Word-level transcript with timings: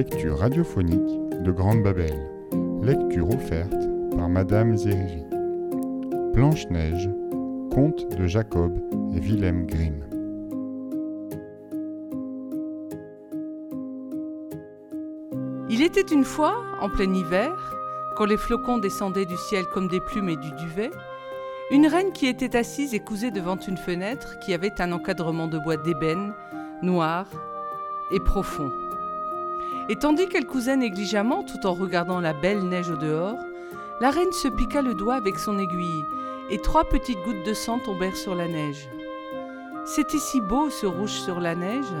Lecture 0.00 0.38
radiophonique 0.38 1.42
de 1.42 1.52
Grande 1.52 1.82
Babel. 1.82 2.18
Lecture 2.82 3.28
offerte 3.28 3.76
par 4.16 4.30
Madame 4.30 4.74
Zeriri. 4.74 5.26
Blanche-Neige, 6.32 7.10
conte 7.70 8.08
de 8.16 8.26
Jacob 8.26 8.72
et 9.14 9.20
Wilhelm 9.20 9.66
Grimm. 9.66 10.02
Il 15.68 15.82
était 15.82 16.00
une 16.00 16.24
fois, 16.24 16.54
en 16.80 16.88
plein 16.88 17.12
hiver, 17.12 17.52
quand 18.16 18.24
les 18.24 18.38
flocons 18.38 18.78
descendaient 18.78 19.26
du 19.26 19.36
ciel 19.36 19.66
comme 19.66 19.88
des 19.88 20.00
plumes 20.00 20.30
et 20.30 20.36
du 20.36 20.50
duvet, 20.52 20.90
une 21.70 21.86
reine 21.86 22.12
qui 22.12 22.26
était 22.26 22.56
assise 22.56 22.94
et 22.94 23.00
cousait 23.00 23.32
devant 23.32 23.58
une 23.58 23.76
fenêtre 23.76 24.38
qui 24.38 24.54
avait 24.54 24.80
un 24.80 24.92
encadrement 24.92 25.46
de 25.46 25.58
bois 25.58 25.76
d'ébène, 25.76 26.32
noir 26.80 27.26
et 28.12 28.20
profond. 28.20 28.70
Et 29.90 29.96
tandis 29.96 30.28
qu'elle 30.28 30.46
cousait 30.46 30.76
négligemment 30.76 31.42
tout 31.42 31.66
en 31.66 31.74
regardant 31.74 32.20
la 32.20 32.32
belle 32.32 32.62
neige 32.62 32.90
au 32.90 32.96
dehors, 32.96 33.40
la 34.00 34.10
reine 34.10 34.30
se 34.30 34.46
piqua 34.46 34.82
le 34.82 34.94
doigt 34.94 35.16
avec 35.16 35.36
son 35.36 35.58
aiguille, 35.58 36.06
et 36.48 36.58
trois 36.58 36.84
petites 36.84 37.20
gouttes 37.24 37.44
de 37.44 37.54
sang 37.54 37.80
tombèrent 37.80 38.16
sur 38.16 38.36
la 38.36 38.46
neige. 38.46 38.88
C'était 39.84 40.20
si 40.20 40.40
beau 40.40 40.70
ce 40.70 40.86
rouge 40.86 41.10
sur 41.10 41.40
la 41.40 41.56
neige, 41.56 41.92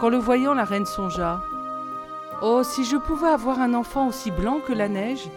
qu'en 0.00 0.08
le 0.08 0.16
voyant 0.16 0.54
la 0.54 0.64
reine 0.64 0.86
songea. 0.86 1.40
Oh, 2.42 2.64
si 2.64 2.84
je 2.84 2.96
pouvais 2.96 3.28
avoir 3.28 3.60
un 3.60 3.74
enfant 3.74 4.08
aussi 4.08 4.32
blanc 4.32 4.58
que 4.58 4.72
la 4.72 4.88
neige, 4.88 5.28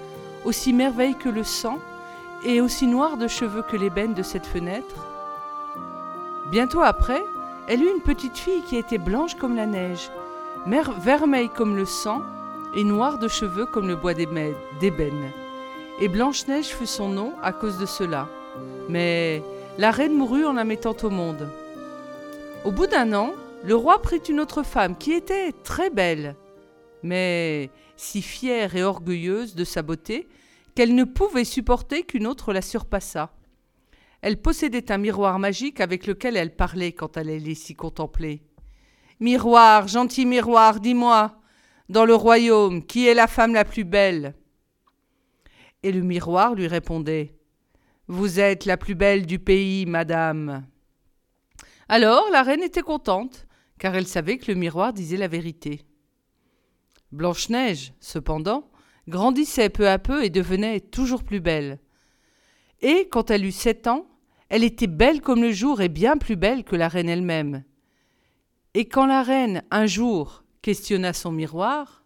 aussi 0.46 0.74
merveille 0.74 1.16
que 1.16 1.30
le 1.30 1.44
sang, 1.44 1.78
et 2.44 2.60
aussi 2.60 2.88
noir 2.88 3.18
de 3.18 3.28
cheveux 3.28 3.62
que 3.62 3.78
l'ébène 3.78 4.16
de 4.16 4.24
cette 4.24 4.48
fenêtre. 4.48 5.06
Bientôt 6.50 6.82
après, 6.82 7.24
elle 7.68 7.84
eut 7.84 7.92
une 7.96 8.02
petite 8.02 8.40
fille 8.40 8.64
qui 8.64 8.78
était 8.78 8.98
blanche 8.98 9.36
comme 9.36 9.56
la 9.56 9.68
neige, 9.68 10.10
vermeille 10.66 11.50
comme 11.50 11.76
le 11.76 11.86
sang 11.86 12.22
et 12.76 12.84
noire 12.84 13.20
de 13.20 13.28
cheveux 13.28 13.66
comme 13.66 13.88
le 13.88 13.96
bois 13.96 14.14
d'ébène. 14.14 15.32
Et 16.02 16.08
Blanche-Neige 16.08 16.68
fut 16.68 16.88
son 16.88 17.10
nom 17.10 17.34
à 17.42 17.52
cause 17.54 17.78
de 17.78 17.86
cela. 17.86 18.28
Mais 18.90 19.44
la 19.78 19.92
reine 19.92 20.16
mourut 20.16 20.46
en 20.46 20.54
la 20.54 20.64
mettant 20.64 20.96
au 21.04 21.10
monde. 21.10 21.48
Au 22.66 22.72
bout 22.72 22.88
d'un 22.88 23.14
an, 23.14 23.34
le 23.64 23.76
roi 23.76 24.02
prit 24.02 24.22
une 24.30 24.40
autre 24.40 24.64
femme 24.64 24.98
qui 24.98 25.14
était 25.14 25.52
très 25.64 25.90
belle, 25.90 26.36
mais 27.02 27.70
si 27.96 28.22
fière 28.22 28.76
et 28.76 28.84
orgueilleuse 28.84 29.56
de 29.56 29.64
sa 29.64 29.82
beauté 29.82 30.28
qu'elle 30.76 30.96
ne 30.96 31.04
pouvait 31.04 31.46
supporter 31.46 32.04
qu'une 32.04 32.26
autre 32.26 32.52
la 32.52 32.62
surpassât. 32.62 33.32
Elle 34.22 34.42
possédait 34.42 34.92
un 34.92 34.98
miroir 34.98 35.38
magique 35.38 35.82
avec 35.82 36.08
lequel 36.08 36.38
elle 36.38 36.56
parlait 36.56 36.94
quand 36.94 37.18
elle 37.18 37.30
allait 37.30 37.54
s'y 37.54 37.76
contempler. 37.76 38.42
Miroir, 39.20 39.88
gentil 39.88 40.26
miroir, 40.26 40.80
dis-moi, 40.80 41.40
dans 41.90 42.06
le 42.06 42.16
royaume, 42.16 42.86
qui 42.86 43.08
est 43.08 43.14
la 43.14 43.28
femme 43.28 43.54
la 43.54 43.66
plus 43.66 43.84
belle? 43.84 44.36
Et 45.84 45.92
le 45.92 46.02
miroir 46.02 46.56
lui 46.56 46.68
répondait 46.68 47.36
Vous 48.08 48.40
êtes 48.40 48.66
la 48.66 48.78
plus 48.78 48.96
belle 48.96 49.26
du 49.26 49.40
pays, 49.40 49.86
madame. 49.86 50.66
Alors 51.90 52.30
la 52.32 52.44
reine 52.44 52.64
était 52.64 52.82
contente, 52.82 53.46
car 53.78 53.96
elle 53.96 54.08
savait 54.08 54.38
que 54.38 54.52
le 54.52 54.58
miroir 54.58 54.94
disait 54.94 55.18
la 55.18 55.28
vérité. 55.28 55.86
Blanche-Neige, 57.12 57.94
cependant, 58.00 58.72
grandissait 59.08 59.70
peu 59.70 59.88
à 59.90 60.00
peu 60.00 60.24
et 60.24 60.30
devenait 60.30 60.80
toujours 60.80 61.24
plus 61.24 61.42
belle. 61.42 61.80
Et 62.82 63.08
quand 63.10 63.30
elle 63.30 63.46
eut 63.46 63.52
sept 63.52 63.88
ans, 63.88 64.08
elle 64.50 64.64
était 64.64 64.88
belle 64.88 65.22
comme 65.22 65.42
le 65.42 65.52
jour 65.52 65.82
et 65.82 65.90
bien 65.90 66.18
plus 66.18 66.36
belle 66.36 66.64
que 66.64 66.76
la 66.76 66.88
reine 66.88 67.10
elle-même. 67.10 67.64
Et 68.76 68.86
quand 68.86 69.06
la 69.06 69.22
reine, 69.22 69.62
un 69.70 69.86
jour, 69.86 70.44
questionna 70.64 71.14
son 71.14 71.32
miroir 71.32 72.04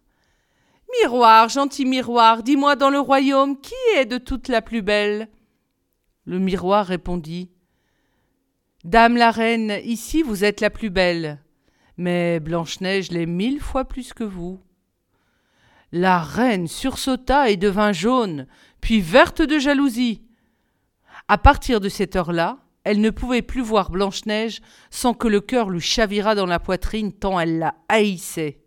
Miroir, 1.00 1.48
gentil 1.48 1.86
miroir, 1.86 2.42
dis-moi 2.42 2.76
dans 2.76 2.90
le 2.90 3.00
royaume 3.00 3.58
qui 3.58 3.74
est 3.96 4.04
de 4.04 4.18
toute 4.18 4.48
la 4.48 4.60
plus 4.60 4.82
belle? 4.82 5.28
Le 6.24 6.38
miroir 6.38 6.86
répondit 6.86 7.50
Dame 8.84 9.16
la 9.16 9.30
reine, 9.30 9.78
ici 9.84 10.22
vous 10.22 10.44
êtes 10.44 10.60
la 10.60 10.68
plus 10.68 10.90
belle, 10.90 11.42
mais 11.96 12.38
Blanche-Neige 12.38 13.12
l'est 13.12 13.26
mille 13.26 13.60
fois 13.60 13.86
plus 13.86 14.12
que 14.12 14.24
vous. 14.24 14.60
La 15.90 16.18
reine 16.18 16.68
sursauta 16.68 17.48
et 17.48 17.56
devint 17.56 17.92
jaune, 17.92 18.46
puis 18.82 19.00
verte 19.00 19.40
de 19.40 19.58
jalousie. 19.58 20.22
À 21.28 21.38
partir 21.38 21.80
de 21.80 21.88
cette 21.88 22.14
heure-là, 22.14 22.58
elle 22.88 23.02
ne 23.02 23.10
pouvait 23.10 23.42
plus 23.42 23.60
voir 23.60 23.90
Blanche-Neige 23.90 24.62
sans 24.88 25.12
que 25.12 25.28
le 25.28 25.42
cœur 25.42 25.68
lui 25.68 25.78
chavirât 25.78 26.34
dans 26.34 26.46
la 26.46 26.58
poitrine 26.58 27.12
tant 27.12 27.38
elle 27.38 27.58
la 27.58 27.74
haïssait. 27.90 28.62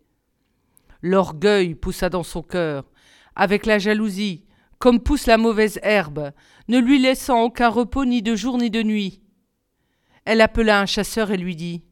L'orgueil 1.02 1.74
poussa 1.74 2.08
dans 2.08 2.22
son 2.22 2.40
cœur, 2.40 2.84
avec 3.34 3.66
la 3.66 3.80
jalousie, 3.80 4.44
comme 4.78 5.00
pousse 5.00 5.26
la 5.26 5.38
mauvaise 5.38 5.80
herbe, 5.82 6.30
ne 6.68 6.78
lui 6.78 7.00
laissant 7.00 7.42
aucun 7.42 7.68
repos 7.68 8.04
ni 8.04 8.22
de 8.22 8.36
jour 8.36 8.58
ni 8.58 8.70
de 8.70 8.84
nuit. 8.84 9.22
Elle 10.24 10.40
appela 10.40 10.78
un 10.78 10.86
chasseur 10.86 11.32
et 11.32 11.36
lui 11.36 11.56
dit 11.56 11.82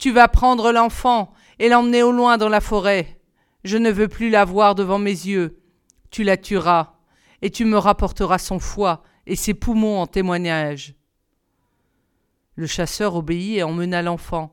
Tu 0.00 0.10
vas 0.10 0.26
prendre 0.26 0.72
l'enfant 0.72 1.32
et 1.60 1.68
l'emmener 1.68 2.02
au 2.02 2.10
loin 2.10 2.36
dans 2.36 2.48
la 2.48 2.60
forêt. 2.60 3.20
Je 3.62 3.76
ne 3.76 3.92
veux 3.92 4.08
plus 4.08 4.28
la 4.28 4.44
voir 4.44 4.74
devant 4.74 4.98
mes 4.98 5.10
yeux. 5.10 5.62
Tu 6.10 6.24
la 6.24 6.36
tueras, 6.36 6.94
et 7.42 7.50
tu 7.50 7.64
me 7.64 7.78
rapporteras 7.78 8.38
son 8.38 8.58
foie 8.58 9.04
et 9.28 9.36
ses 9.36 9.54
poumons 9.54 10.00
en 10.00 10.08
témoignage. 10.08 10.97
Le 12.58 12.66
chasseur 12.66 13.14
obéit 13.14 13.58
et 13.58 13.62
emmena 13.62 14.02
l'enfant. 14.02 14.52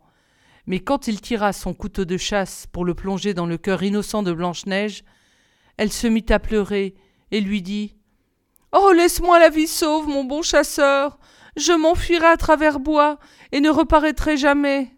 Mais 0.68 0.80
quand 0.80 1.08
il 1.08 1.22
tira 1.22 1.54
son 1.54 1.74
couteau 1.74 2.06
de 2.06 2.18
chasse 2.18 2.68
pour 2.72 2.86
le 2.86 2.94
plonger 2.94 3.34
dans 3.34 3.48
le 3.48 3.58
cœur 3.58 3.82
innocent 3.82 4.22
de 4.22 4.32
Blanche-Neige, 4.32 5.04
elle 5.78 5.92
se 5.92 6.06
mit 6.06 6.26
à 6.30 6.38
pleurer 6.38 6.94
et 7.32 7.42
lui 7.42 7.64
dit 7.64 7.96
Oh, 8.74 8.92
laisse-moi 8.92 9.40
la 9.40 9.50
vie 9.50 9.66
sauve, 9.66 10.08
mon 10.08 10.24
bon 10.24 10.44
chasseur. 10.44 11.18
Je 11.58 11.72
m'enfuirai 11.72 12.28
à 12.28 12.38
travers 12.38 12.80
bois 12.80 13.18
et 13.52 13.60
ne 13.60 13.72
reparaîtrai 13.72 14.38
jamais. 14.38 14.92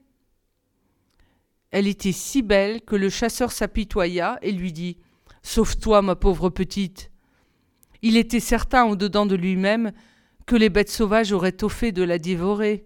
Elle 1.71 1.87
était 1.87 2.11
si 2.11 2.41
belle 2.41 2.81
que 2.81 2.97
le 2.97 3.09
chasseur 3.09 3.53
s'apitoya 3.53 4.37
et 4.41 4.51
lui 4.51 4.73
dit 4.73 4.97
Sauve-toi, 5.43 6.01
ma 6.01 6.17
pauvre 6.17 6.49
petite. 6.49 7.09
Il 8.01 8.17
était 8.17 8.41
certain 8.41 8.83
au-dedans 8.83 9.25
de 9.25 9.35
lui-même 9.35 9.93
que 10.45 10.57
les 10.57 10.69
bêtes 10.69 10.91
sauvages 10.91 11.31
auraient 11.31 11.53
tôt 11.53 11.69
fait 11.69 11.93
de 11.93 12.03
la 12.03 12.19
dévorer 12.19 12.85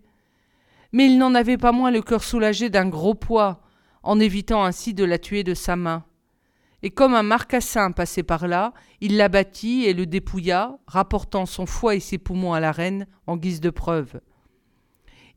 mais 0.91 1.05
il 1.05 1.17
n'en 1.17 1.35
avait 1.35 1.57
pas 1.57 1.71
moins 1.71 1.91
le 1.91 2.01
cœur 2.01 2.23
soulagé 2.23 2.69
d'un 2.69 2.87
gros 2.87 3.15
poids, 3.15 3.61
en 4.03 4.19
évitant 4.19 4.63
ainsi 4.63 4.93
de 4.93 5.03
la 5.03 5.19
tuer 5.19 5.43
de 5.43 5.53
sa 5.53 5.75
main. 5.75 6.03
Et 6.83 6.89
comme 6.89 7.13
un 7.13 7.23
marcassin 7.23 7.91
passait 7.91 8.23
par 8.23 8.47
là, 8.47 8.73
il 9.01 9.17
l'abattit 9.17 9.85
et 9.85 9.93
le 9.93 10.05
dépouilla, 10.05 10.79
rapportant 10.87 11.45
son 11.45 11.65
foie 11.65 11.95
et 11.95 11.99
ses 11.99 12.17
poumons 12.17 12.53
à 12.53 12.59
la 12.59 12.71
reine 12.71 13.05
en 13.27 13.37
guise 13.37 13.61
de 13.61 13.69
preuve. 13.69 14.19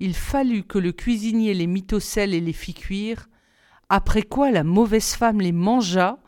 Il 0.00 0.14
fallut 0.14 0.64
que 0.64 0.78
le 0.78 0.92
cuisinier 0.92 1.54
les 1.54 1.66
mit 1.66 1.86
au 1.92 2.00
sel 2.00 2.34
et 2.34 2.40
les 2.40 2.52
fit 2.52 2.74
cuire, 2.74 3.28
après 3.90 4.22
quoi 4.22 4.50
la 4.50 4.64
mauvaise 4.64 5.14
femme 5.14 5.40
les 5.40 5.52
mangea, 5.52 6.18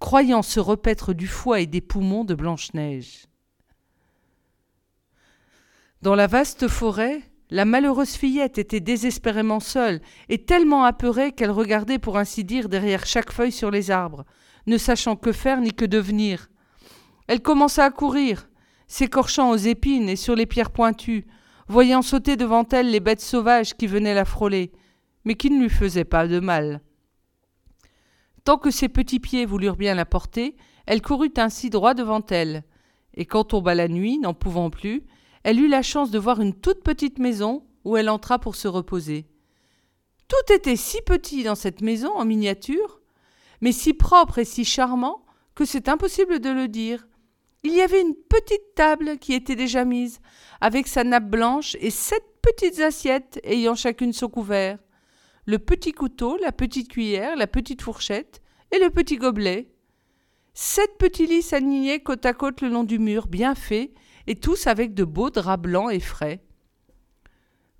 croyant 0.00 0.42
se 0.42 0.60
repaître 0.60 1.14
du 1.14 1.28
foie 1.28 1.60
et 1.60 1.66
des 1.66 1.80
poumons 1.80 2.24
de 2.24 2.34
Blanche-Neige. 2.34 3.26
Dans 6.02 6.14
la 6.14 6.26
vaste 6.26 6.68
forêt, 6.68 7.22
la 7.50 7.64
malheureuse 7.64 8.14
fillette 8.14 8.58
était 8.58 8.80
désespérément 8.80 9.60
seule 9.60 10.00
et 10.28 10.38
tellement 10.38 10.84
apeurée 10.84 11.32
qu'elle 11.32 11.50
regardait 11.50 11.98
pour 11.98 12.18
ainsi 12.18 12.44
dire 12.44 12.68
derrière 12.68 13.06
chaque 13.06 13.32
feuille 13.32 13.52
sur 13.52 13.70
les 13.70 13.90
arbres, 13.90 14.24
ne 14.66 14.78
sachant 14.78 15.16
que 15.16 15.32
faire 15.32 15.60
ni 15.60 15.72
que 15.72 15.84
devenir. 15.84 16.48
Elle 17.28 17.42
commença 17.42 17.84
à 17.84 17.90
courir, 17.90 18.48
s'écorchant 18.88 19.50
aux 19.50 19.56
épines 19.56 20.08
et 20.08 20.16
sur 20.16 20.34
les 20.34 20.46
pierres 20.46 20.72
pointues, 20.72 21.26
voyant 21.68 22.02
sauter 22.02 22.36
devant 22.36 22.66
elle 22.70 22.90
les 22.90 23.00
bêtes 23.00 23.20
sauvages 23.20 23.74
qui 23.74 23.86
venaient 23.86 24.14
la 24.14 24.24
frôler, 24.24 24.72
mais 25.24 25.34
qui 25.34 25.50
ne 25.50 25.60
lui 25.60 25.70
faisaient 25.70 26.04
pas 26.04 26.26
de 26.26 26.40
mal. 26.40 26.80
Tant 28.44 28.58
que 28.58 28.70
ses 28.70 28.88
petits 28.88 29.20
pieds 29.20 29.46
voulurent 29.46 29.76
bien 29.76 29.94
la 29.94 30.04
porter, 30.04 30.56
elle 30.86 31.02
courut 31.02 31.32
ainsi 31.36 31.68
droit 31.70 31.94
devant 31.94 32.24
elle, 32.30 32.62
et 33.14 33.24
quand 33.24 33.44
tomba 33.44 33.74
la 33.74 33.88
nuit, 33.88 34.18
n'en 34.18 34.34
pouvant 34.34 34.70
plus, 34.70 35.04
elle 35.46 35.60
eut 35.60 35.68
la 35.68 35.82
chance 35.82 36.10
de 36.10 36.18
voir 36.18 36.40
une 36.40 36.54
toute 36.54 36.82
petite 36.82 37.20
maison 37.20 37.64
où 37.84 37.96
elle 37.96 38.08
entra 38.08 38.40
pour 38.40 38.56
se 38.56 38.66
reposer. 38.66 39.28
Tout 40.26 40.52
était 40.52 40.74
si 40.74 41.00
petit 41.02 41.44
dans 41.44 41.54
cette 41.54 41.82
maison 41.82 42.10
en 42.16 42.24
miniature, 42.24 43.00
mais 43.60 43.70
si 43.70 43.94
propre 43.94 44.40
et 44.40 44.44
si 44.44 44.64
charmant 44.64 45.24
que 45.54 45.64
c'est 45.64 45.88
impossible 45.88 46.40
de 46.40 46.50
le 46.50 46.66
dire. 46.66 47.06
Il 47.62 47.72
y 47.72 47.80
avait 47.80 48.00
une 48.00 48.16
petite 48.16 48.74
table 48.74 49.18
qui 49.18 49.34
était 49.34 49.54
déjà 49.54 49.84
mise, 49.84 50.18
avec 50.60 50.88
sa 50.88 51.04
nappe 51.04 51.30
blanche 51.30 51.76
et 51.78 51.90
sept 51.90 52.24
petites 52.42 52.80
assiettes 52.80 53.38
ayant 53.44 53.76
chacune 53.76 54.12
son 54.12 54.28
couvert, 54.28 54.80
le 55.44 55.60
petit 55.60 55.92
couteau, 55.92 56.36
la 56.38 56.50
petite 56.50 56.88
cuillère, 56.88 57.36
la 57.36 57.46
petite 57.46 57.82
fourchette 57.82 58.42
et 58.72 58.80
le 58.80 58.90
petit 58.90 59.16
gobelet. 59.16 59.68
Sept 60.54 60.98
petits 60.98 61.28
lits 61.28 61.42
s'alignaient 61.42 62.00
côte 62.00 62.26
à 62.26 62.32
côte 62.32 62.62
le 62.62 62.68
long 62.68 62.82
du 62.82 62.98
mur, 62.98 63.28
bien 63.28 63.54
faits, 63.54 63.92
et 64.26 64.36
tous 64.36 64.66
avec 64.66 64.94
de 64.94 65.04
beaux 65.04 65.30
draps 65.30 65.62
blancs 65.62 65.92
et 65.92 66.00
frais. 66.00 66.42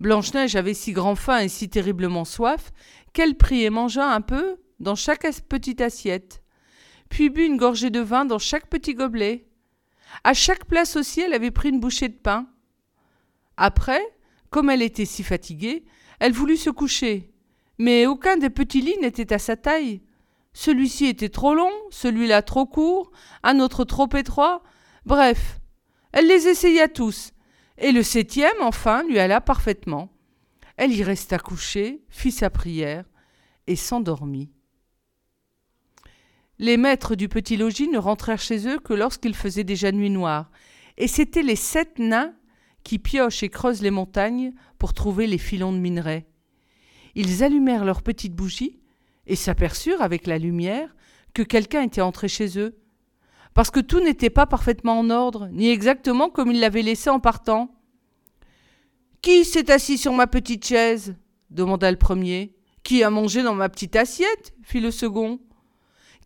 Blanche-Neige 0.00 0.56
avait 0.56 0.74
si 0.74 0.92
grand 0.92 1.14
faim 1.14 1.40
et 1.40 1.48
si 1.48 1.68
terriblement 1.68 2.24
soif 2.24 2.72
qu'elle 3.12 3.36
prit 3.36 3.64
et 3.64 3.70
mangea 3.70 4.12
un 4.12 4.20
peu 4.20 4.58
dans 4.78 4.94
chaque 4.94 5.26
petite 5.48 5.80
assiette, 5.80 6.42
puis 7.08 7.30
bu 7.30 7.44
une 7.44 7.56
gorgée 7.56 7.90
de 7.90 8.00
vin 8.00 8.24
dans 8.24 8.38
chaque 8.38 8.68
petit 8.68 8.94
gobelet. 8.94 9.46
À 10.22 10.34
chaque 10.34 10.66
place 10.66 10.96
aussi, 10.96 11.20
elle 11.20 11.32
avait 11.32 11.50
pris 11.50 11.70
une 11.70 11.80
bouchée 11.80 12.08
de 12.08 12.14
pain. 12.14 12.46
Après, 13.56 14.02
comme 14.50 14.70
elle 14.70 14.82
était 14.82 15.06
si 15.06 15.22
fatiguée, 15.22 15.84
elle 16.20 16.32
voulut 16.32 16.56
se 16.56 16.70
coucher. 16.70 17.32
Mais 17.78 18.06
aucun 18.06 18.36
des 18.36 18.50
petits 18.50 18.80
lits 18.80 18.98
n'était 19.00 19.32
à 19.32 19.38
sa 19.38 19.56
taille. 19.56 20.02
Celui-ci 20.52 21.06
était 21.06 21.28
trop 21.28 21.54
long, 21.54 21.72
celui-là 21.90 22.42
trop 22.42 22.66
court, 22.66 23.10
un 23.42 23.60
autre 23.60 23.84
trop 23.84 24.08
étroit. 24.14 24.62
Bref, 25.04 25.60
elle 26.16 26.28
les 26.28 26.48
essaya 26.48 26.88
tous, 26.88 27.34
et 27.76 27.92
le 27.92 28.02
septième, 28.02 28.62
enfin, 28.62 29.02
lui 29.06 29.18
alla 29.18 29.42
parfaitement. 29.42 30.10
Elle 30.78 30.94
y 30.94 31.02
resta 31.02 31.38
couchée, 31.38 32.00
fit 32.08 32.30
sa 32.30 32.48
prière, 32.48 33.04
et 33.66 33.76
s'endormit. 33.76 34.50
Les 36.58 36.78
maîtres 36.78 37.16
du 37.16 37.28
petit 37.28 37.58
logis 37.58 37.88
ne 37.88 37.98
rentrèrent 37.98 38.40
chez 38.40 38.66
eux 38.66 38.78
que 38.78 38.94
lorsqu'il 38.94 39.34
faisait 39.34 39.62
déjà 39.62 39.92
nuit 39.92 40.08
noire, 40.08 40.50
et 40.96 41.06
c'étaient 41.06 41.42
les 41.42 41.54
sept 41.54 41.98
nains 41.98 42.32
qui 42.82 42.98
piochent 42.98 43.42
et 43.42 43.50
creusent 43.50 43.82
les 43.82 43.90
montagnes 43.90 44.54
pour 44.78 44.94
trouver 44.94 45.26
les 45.26 45.36
filons 45.36 45.74
de 45.74 45.78
minerais. 45.78 46.26
Ils 47.14 47.44
allumèrent 47.44 47.84
leurs 47.84 48.00
petites 48.00 48.34
bougies 48.34 48.80
et 49.26 49.36
s'aperçurent 49.36 50.00
avec 50.00 50.26
la 50.26 50.38
lumière 50.38 50.96
que 51.34 51.42
quelqu'un 51.42 51.82
était 51.82 52.00
entré 52.00 52.28
chez 52.28 52.58
eux, 52.58 52.78
parce 53.56 53.70
que 53.70 53.80
tout 53.80 54.00
n'était 54.00 54.28
pas 54.28 54.44
parfaitement 54.44 54.98
en 54.98 55.08
ordre, 55.08 55.48
ni 55.50 55.70
exactement 55.70 56.28
comme 56.28 56.50
ils 56.50 56.60
l'avaient 56.60 56.82
laissé 56.82 57.08
en 57.08 57.20
partant. 57.20 57.74
Qui 59.22 59.46
s'est 59.46 59.72
assis 59.72 59.96
sur 59.96 60.12
ma 60.12 60.26
petite 60.26 60.66
chaise? 60.66 61.16
demanda 61.48 61.90
le 61.90 61.96
premier. 61.96 62.54
Qui 62.82 63.02
a 63.02 63.08
mangé 63.08 63.42
dans 63.42 63.54
ma 63.54 63.70
petite 63.70 63.96
assiette? 63.96 64.52
fit 64.62 64.80
le 64.80 64.90
second. 64.90 65.40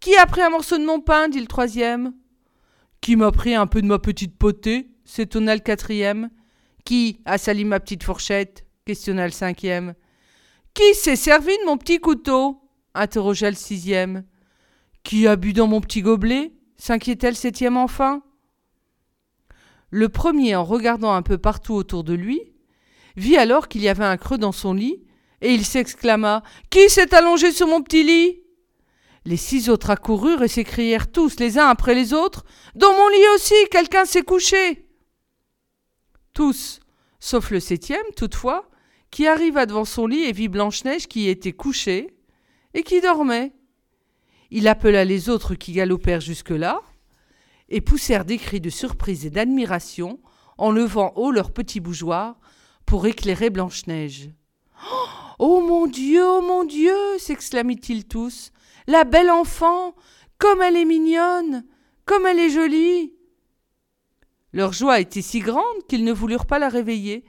Qui 0.00 0.16
a 0.16 0.26
pris 0.26 0.42
un 0.42 0.50
morceau 0.50 0.76
de 0.76 0.84
mon 0.84 1.00
pain? 1.00 1.28
dit 1.28 1.38
le 1.38 1.46
troisième. 1.46 2.14
Qui 3.00 3.14
m'a 3.14 3.30
pris 3.30 3.54
un 3.54 3.68
peu 3.68 3.80
de 3.80 3.86
ma 3.86 4.00
petite 4.00 4.36
potée? 4.36 4.90
s'étonna 5.04 5.54
le 5.54 5.60
quatrième. 5.60 6.30
Qui 6.84 7.20
a 7.26 7.38
sali 7.38 7.64
ma 7.64 7.78
petite 7.78 8.02
fourchette? 8.02 8.66
questionna 8.84 9.26
le 9.26 9.32
cinquième. 9.32 9.94
Qui 10.74 10.94
s'est 10.94 11.14
servi 11.14 11.56
de 11.58 11.66
mon 11.66 11.76
petit 11.76 12.00
couteau? 12.00 12.60
interrogea 12.92 13.50
le 13.50 13.56
sixième. 13.56 14.24
Qui 15.04 15.28
a 15.28 15.36
bu 15.36 15.52
dans 15.52 15.68
mon 15.68 15.80
petit 15.80 16.02
gobelet? 16.02 16.54
S'inquiétait 16.80 17.28
le 17.28 17.36
septième 17.36 17.76
enfin. 17.76 18.22
Le 19.90 20.08
premier, 20.08 20.56
en 20.56 20.64
regardant 20.64 21.12
un 21.12 21.22
peu 21.22 21.36
partout 21.36 21.74
autour 21.74 22.04
de 22.04 22.14
lui, 22.14 22.40
vit 23.16 23.36
alors 23.36 23.68
qu'il 23.68 23.82
y 23.82 23.88
avait 23.88 24.04
un 24.04 24.16
creux 24.16 24.38
dans 24.38 24.52
son 24.52 24.72
lit, 24.72 25.04
et 25.42 25.52
il 25.52 25.64
s'exclama 25.64 26.42
Qui 26.70 26.88
s'est 26.88 27.14
allongé 27.14 27.52
sur 27.52 27.66
mon 27.66 27.82
petit 27.82 28.02
lit? 28.02 28.42
Les 29.26 29.36
six 29.36 29.68
autres 29.68 29.90
accoururent 29.90 30.42
et 30.42 30.48
s'écrièrent 30.48 31.10
tous, 31.10 31.38
les 31.38 31.58
uns 31.58 31.66
après 31.66 31.94
les 31.94 32.14
autres 32.14 32.44
Dans 32.74 32.92
mon 32.92 33.08
lit 33.08 33.28
aussi, 33.34 33.54
quelqu'un 33.70 34.06
s'est 34.06 34.22
couché 34.22 34.86
Tous, 36.32 36.80
sauf 37.18 37.50
le 37.50 37.60
septième, 37.60 38.06
toutefois, 38.16 38.70
qui 39.10 39.26
arriva 39.26 39.66
devant 39.66 39.84
son 39.84 40.06
lit 40.06 40.24
et 40.24 40.32
vit 40.32 40.48
Blanche-Neige 40.48 41.08
qui 41.08 41.24
y 41.24 41.28
était 41.28 41.52
couchée 41.52 42.16
et 42.72 42.82
qui 42.82 43.00
dormait. 43.00 43.52
Il 44.50 44.68
appela 44.68 45.04
les 45.04 45.28
autres 45.28 45.54
qui 45.54 45.72
galopèrent 45.72 46.20
jusque-là, 46.20 46.80
et 47.68 47.80
poussèrent 47.80 48.24
des 48.24 48.38
cris 48.38 48.60
de 48.60 48.70
surprise 48.70 49.24
et 49.24 49.30
d'admiration 49.30 50.18
en 50.58 50.72
levant 50.72 51.12
haut 51.16 51.30
leurs 51.30 51.52
petits 51.52 51.80
bougeoirs 51.80 52.38
pour 52.84 53.06
éclairer 53.06 53.48
Blanche-Neige. 53.50 54.30
Oh 55.38 55.60
mon 55.60 55.86
Dieu, 55.86 56.22
oh 56.26 56.42
mon 56.42 56.64
Dieu 56.64 56.94
s'exclament-ils 57.18 58.06
tous. 58.06 58.50
La 58.86 59.04
belle 59.04 59.30
enfant 59.30 59.94
Comme 60.38 60.60
elle 60.62 60.76
est 60.76 60.84
mignonne 60.84 61.64
Comme 62.04 62.26
elle 62.26 62.40
est 62.40 62.50
jolie 62.50 63.14
Leur 64.52 64.72
joie 64.72 65.00
était 65.00 65.22
si 65.22 65.38
grande 65.38 65.86
qu'ils 65.88 66.04
ne 66.04 66.12
voulurent 66.12 66.46
pas 66.46 66.58
la 66.58 66.68
réveiller 66.68 67.24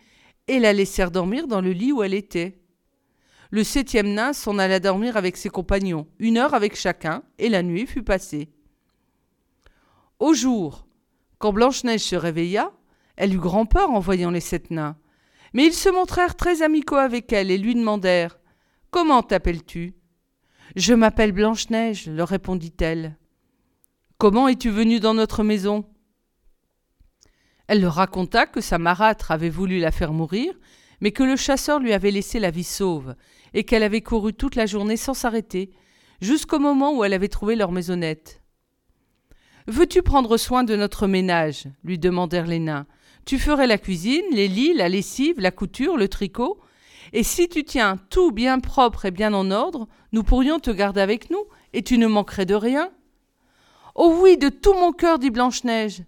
et 0.48 0.60
la 0.60 0.74
laissèrent 0.74 1.12
dormir 1.12 1.48
dans 1.48 1.62
le 1.62 1.72
lit 1.72 1.92
où 1.92 2.04
elle 2.04 2.14
était. 2.14 2.61
Le 3.52 3.66
septième 3.66 4.14
nain 4.14 4.32
s'en 4.32 4.58
alla 4.58 4.80
dormir 4.80 5.18
avec 5.18 5.36
ses 5.36 5.50
compagnons, 5.50 6.08
une 6.20 6.38
heure 6.38 6.54
avec 6.54 6.78
chacun, 6.78 7.22
et 7.38 7.50
la 7.50 7.64
nuit 7.64 7.86
fut 7.86 8.02
passée. 8.02 8.50
Au 10.20 10.34
jour, 10.34 10.88
quand 11.38 11.52
Blanche-Neige 11.52 12.02
se 12.02 12.16
réveilla, 12.16 12.72
elle 13.18 13.34
eut 13.34 13.40
grand 13.40 13.66
peur 13.66 13.92
en 13.92 14.00
voyant 14.00 14.32
les 14.32 14.40
sept 14.40 14.72
nains. 14.72 14.96
Mais 15.54 15.66
ils 15.66 15.74
se 15.74 15.90
montrèrent 15.90 16.36
très 16.36 16.62
amicaux 16.62 16.96
avec 16.96 17.34
elle 17.34 17.52
et 17.52 17.58
lui 17.58 17.76
demandèrent 17.76 18.40
Comment 18.90 19.22
t'appelles-tu 19.22 19.96
Je 20.78 20.94
m'appelle 20.94 21.34
Blanche-Neige, 21.34 22.08
leur 22.08 22.30
répondit-elle. 22.30 23.18
Comment 24.18 24.48
es-tu 24.48 24.70
venue 24.70 25.02
dans 25.02 25.14
notre 25.14 25.44
maison? 25.44 25.86
Elle 27.68 27.82
leur 27.82 27.96
raconta 27.96 28.46
que 28.46 28.62
sa 28.62 28.78
marâtre 28.78 29.32
avait 29.32 29.50
voulu 29.50 29.80
la 29.80 29.92
faire 29.92 30.14
mourir, 30.14 30.54
mais 31.02 31.12
que 31.12 31.24
le 31.24 31.36
chasseur 31.36 31.80
lui 31.80 31.94
avait 31.94 32.12
laissé 32.12 32.40
la 32.40 32.52
vie 32.52 32.64
sauve, 32.64 33.16
et 33.54 33.64
qu'elle 33.64 33.84
avait 33.84 34.02
couru 34.02 34.34
toute 34.34 34.56
la 34.56 34.66
journée 34.66 34.98
sans 34.98 35.14
s'arrêter, 35.14 35.72
jusqu'au 36.22 36.60
moment 36.60 36.96
où 36.96 37.04
elle 37.04 37.14
avait 37.14 37.28
trouvé 37.28 37.56
leur 37.56 37.72
maisonnette. 37.72 38.42
Veux-tu 39.68 40.02
prendre 40.02 40.38
soin 40.38 40.64
de 40.64 40.76
notre 40.76 41.08
ménage? 41.08 41.68
lui 41.84 42.00
demandèrent 42.00 42.48
les 42.48 42.60
nains. 42.60 42.86
Tu 43.26 43.38
ferais 43.38 43.68
la 43.68 43.78
cuisine, 43.78 44.26
les 44.32 44.48
lits, 44.48 44.74
la 44.74 44.90
lessive, 44.90 45.40
la 45.40 45.52
couture, 45.52 45.98
le 45.98 46.08
tricot. 46.08 46.60
Et 47.14 47.24
si 47.24 47.50
tu 47.50 47.64
tiens 47.64 47.98
tout 48.10 48.32
bien 48.32 48.60
propre 48.60 49.06
et 49.06 49.12
bien 49.12 49.34
en 49.34 49.52
ordre, 49.52 49.88
nous 50.12 50.24
pourrions 50.24 50.60
te 50.60 50.72
garder 50.72 51.02
avec 51.02 51.30
nous, 51.30 51.46
et 51.74 51.84
tu 51.84 51.98
ne 51.98 52.08
manquerais 52.08 52.46
de 52.46 52.56
rien. 52.56 52.92
Oh 53.96 54.18
oui, 54.22 54.38
de 54.38 54.50
tout 54.50 54.74
mon 54.74 54.92
cœur, 54.94 55.20
dit 55.20 55.30
Blanche-Neige. 55.30 56.04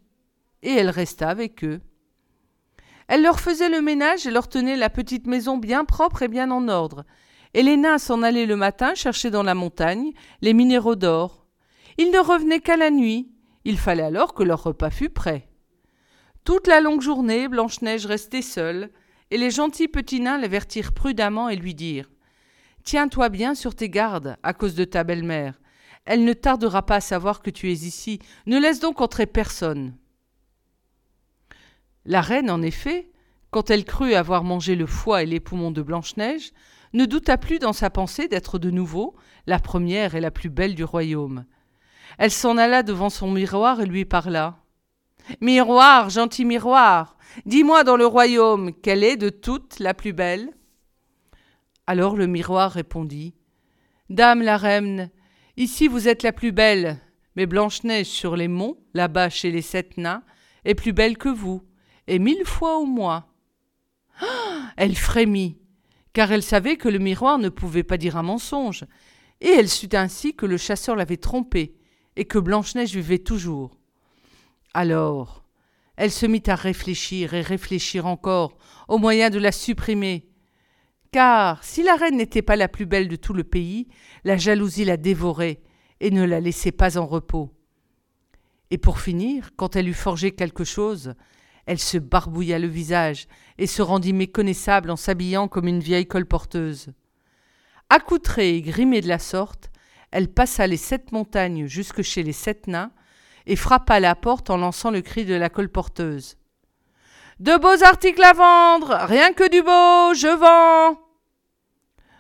Et 0.62 0.72
elle 0.72 0.90
resta 0.90 1.30
avec 1.30 1.64
eux. 1.64 1.82
Elle 3.08 3.24
leur 3.24 3.40
faisait 3.40 3.70
le 3.70 3.82
ménage 3.82 4.26
et 4.26 4.32
leur 4.32 4.48
tenait 4.48 4.76
la 4.76 4.90
petite 4.90 5.28
maison 5.28 5.58
bien 5.58 5.86
propre 5.86 6.24
et 6.24 6.28
bien 6.28 6.52
en 6.52 6.68
ordre. 6.68 7.06
Et 7.54 7.64
les 7.64 7.78
nains 7.78 7.98
s'en 7.98 8.24
allaient 8.24 8.46
le 8.46 8.56
matin 8.56 8.96
chercher 8.96 9.30
dans 9.30 9.44
la 9.44 9.54
montagne 9.54 10.12
les 10.42 10.54
minéraux 10.54 10.96
d'or. 10.96 11.46
Ils 11.98 12.12
ne 12.12 12.20
revenaient 12.20 12.62
qu'à 12.62 12.78
la 12.78 12.90
nuit. 12.90 13.32
Il 13.66 13.78
fallait 13.78 14.04
alors 14.04 14.34
que 14.34 14.44
leur 14.44 14.64
repas 14.64 14.90
fût 14.90 15.10
prêt. 15.10 15.48
Toute 16.44 16.68
la 16.68 16.82
longue 16.82 17.02
journée, 17.02 17.48
Blanche-Neige 17.48 18.06
restait 18.06 18.42
seule, 18.42 18.90
et 19.32 19.38
les 19.38 19.52
gentils 19.52 19.88
petits 19.88 20.20
nains 20.20 20.38
l'avertirent 20.38 20.94
prudemment 20.94 21.48
et 21.48 21.56
lui 21.56 21.74
dirent 21.74 22.10
Tiens-toi 22.84 23.30
bien 23.30 23.56
sur 23.56 23.76
tes 23.76 23.90
gardes 23.90 24.36
à 24.44 24.54
cause 24.54 24.76
de 24.76 24.84
ta 24.84 25.04
belle-mère. 25.04 25.60
Elle 26.06 26.26
ne 26.26 26.34
tardera 26.34 26.86
pas 26.86 26.98
à 26.98 27.02
savoir 27.02 27.42
que 27.42 27.50
tu 27.50 27.72
es 27.72 27.76
ici. 27.76 28.20
Ne 28.46 28.60
laisse 28.60 28.82
donc 28.82 29.00
entrer 29.00 29.26
personne. 29.26 29.96
La 32.06 32.22
reine, 32.22 32.50
en 32.52 32.62
effet, 32.62 33.10
quand 33.52 33.70
elle 33.70 33.86
crut 33.86 34.14
avoir 34.14 34.44
mangé 34.44 34.76
le 34.76 34.86
foie 34.86 35.24
et 35.24 35.26
les 35.26 35.40
poumons 35.40 35.72
de 35.72 35.82
Blanche-Neige, 35.82 36.52
ne 36.94 37.06
douta 37.06 37.38
plus 37.38 37.60
dans 37.60 37.74
sa 37.74 37.90
pensée 37.90 38.28
d'être 38.28 38.60
de 38.60 38.70
nouveau 38.70 39.16
la 39.48 39.60
première 39.60 40.16
et 40.16 40.22
la 40.22 40.32
plus 40.32 40.50
belle 40.50 40.76
du 40.76 40.84
royaume. 40.84 41.46
Elle 42.18 42.32
s'en 42.32 42.58
alla 42.58 42.84
devant 42.84 43.10
son 43.10 43.32
miroir 43.32 43.82
et 43.82 43.86
lui 43.86 44.06
parla. 44.06 44.60
Miroir, 45.42 46.10
gentil 46.10 46.46
miroir, 46.46 47.18
dis-moi 47.46 47.84
dans 47.84 47.96
le 47.96 48.06
royaume 48.06 48.74
quelle 48.74 49.04
est 49.04 49.18
de 49.18 49.30
toutes 49.30 49.80
la 49.80 49.94
plus 49.94 50.14
belle? 50.14 50.50
Alors 51.88 52.16
le 52.16 52.28
miroir 52.28 52.72
répondit 52.72 53.34
Dame 54.10 54.42
la 54.42 54.58
reine, 54.58 55.10
ici 55.58 55.88
vous 55.88 56.08
êtes 56.08 56.24
la 56.24 56.34
plus 56.34 56.52
belle, 56.52 57.00
mais 57.36 57.46
Blanche-Neige 57.46 58.08
sur 58.08 58.36
les 58.36 58.50
monts, 58.50 58.78
là-bas 58.94 59.30
chez 59.30 59.50
les 59.50 59.62
sept 59.62 59.98
nains, 59.98 60.24
est 60.66 60.76
plus 60.76 60.94
belle 60.94 61.18
que 61.18 61.30
vous, 61.30 61.64
et 62.08 62.20
mille 62.20 62.46
fois 62.46 62.78
au 62.78 62.86
moins. 62.86 63.26
Ah 64.20 64.72
elle 64.78 64.96
frémit, 64.96 65.58
car 66.14 66.32
elle 66.32 66.44
savait 66.44 66.78
que 66.78 66.90
le 66.90 67.00
miroir 67.00 67.38
ne 67.38 67.50
pouvait 67.50 67.84
pas 67.84 67.98
dire 67.98 68.18
un 68.18 68.24
mensonge, 68.24 68.86
et 69.42 69.50
elle 69.50 69.70
sut 69.70 69.96
ainsi 69.96 70.36
que 70.36 70.46
le 70.46 70.58
chasseur 70.58 70.96
l'avait 70.96 71.18
trompée, 71.18 71.76
et 72.16 72.26
que 72.26 72.40
Blanche-Neige 72.40 72.96
vivait 72.96 73.20
toujours. 73.20 73.78
Alors, 74.74 75.44
elle 75.96 76.12
se 76.12 76.26
mit 76.26 76.44
à 76.48 76.56
réfléchir 76.56 77.34
et 77.34 77.42
réfléchir 77.42 78.06
encore 78.06 78.58
au 78.88 78.98
moyen 78.98 79.30
de 79.30 79.40
la 79.40 79.52
supprimer. 79.52 80.28
Car 81.12 81.64
si 81.64 81.84
la 81.84 81.96
reine 81.96 82.18
n'était 82.18 82.42
pas 82.42 82.56
la 82.56 82.68
plus 82.68 82.88
belle 82.88 83.08
de 83.08 83.16
tout 83.16 83.34
le 83.34 83.44
pays, 83.44 83.88
la 84.24 84.38
jalousie 84.38 84.86
la 84.86 84.98
dévorait 84.98 85.62
et 86.00 86.10
ne 86.10 86.24
la 86.24 86.40
laissait 86.40 86.72
pas 86.72 86.98
en 86.98 87.06
repos. 87.06 87.54
Et 88.72 88.80
pour 88.80 89.00
finir, 89.00 89.52
quand 89.56 89.76
elle 89.76 89.88
eut 89.88 89.94
forgé 89.94 90.32
quelque 90.32 90.64
chose, 90.64 91.14
elle 91.66 91.80
se 91.80 91.98
barbouilla 91.98 92.60
le 92.60 92.68
visage 92.68 93.28
et 93.58 93.68
se 93.68 93.82
rendit 93.82 94.14
méconnaissable 94.14 94.92
en 94.92 94.96
s'habillant 94.96 95.48
comme 95.48 95.68
une 95.68 95.80
vieille 95.80 96.08
colporteuse. 96.08 96.90
Accoutrée 97.90 98.56
et 98.56 98.62
grimée 98.62 99.02
de 99.02 99.08
la 99.08 99.20
sorte, 99.20 99.70
elle 100.12 100.28
passa 100.28 100.68
les 100.68 100.78
sept 100.78 101.12
montagnes 101.12 101.66
jusque 101.68 102.02
chez 102.02 102.24
les 102.24 102.34
sept 102.34 102.68
nains, 102.68 102.92
et 103.46 103.56
frappa 103.56 104.00
la 104.00 104.16
porte 104.16 104.50
en 104.50 104.58
lançant 104.58 104.92
le 104.92 105.02
cri 105.02 105.26
de 105.26 105.34
la 105.34 105.50
colporteuse. 105.50 106.38
De 107.40 107.58
beaux 107.58 107.84
articles 107.84 108.24
à 108.24 108.34
vendre, 108.34 108.96
rien 109.02 109.34
que 109.34 109.50
du 109.50 109.62
beau, 109.62 110.14
je 110.14 110.34
vends. 110.34 111.00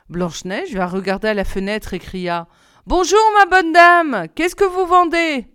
Blanche-Neige 0.09 0.75
va 0.75 0.87
regarder 0.87 1.29
à 1.29 1.33
la 1.33 1.45
fenêtre 1.45 1.93
et 1.93 1.99
cria 1.99 2.47
Bonjour, 2.87 3.23
ma 3.37 3.45
bonne 3.45 3.71
dame, 3.71 4.27
qu'est-ce 4.35 4.55
que 4.55 4.65
vous 4.65 4.85
vendez? 4.85 5.52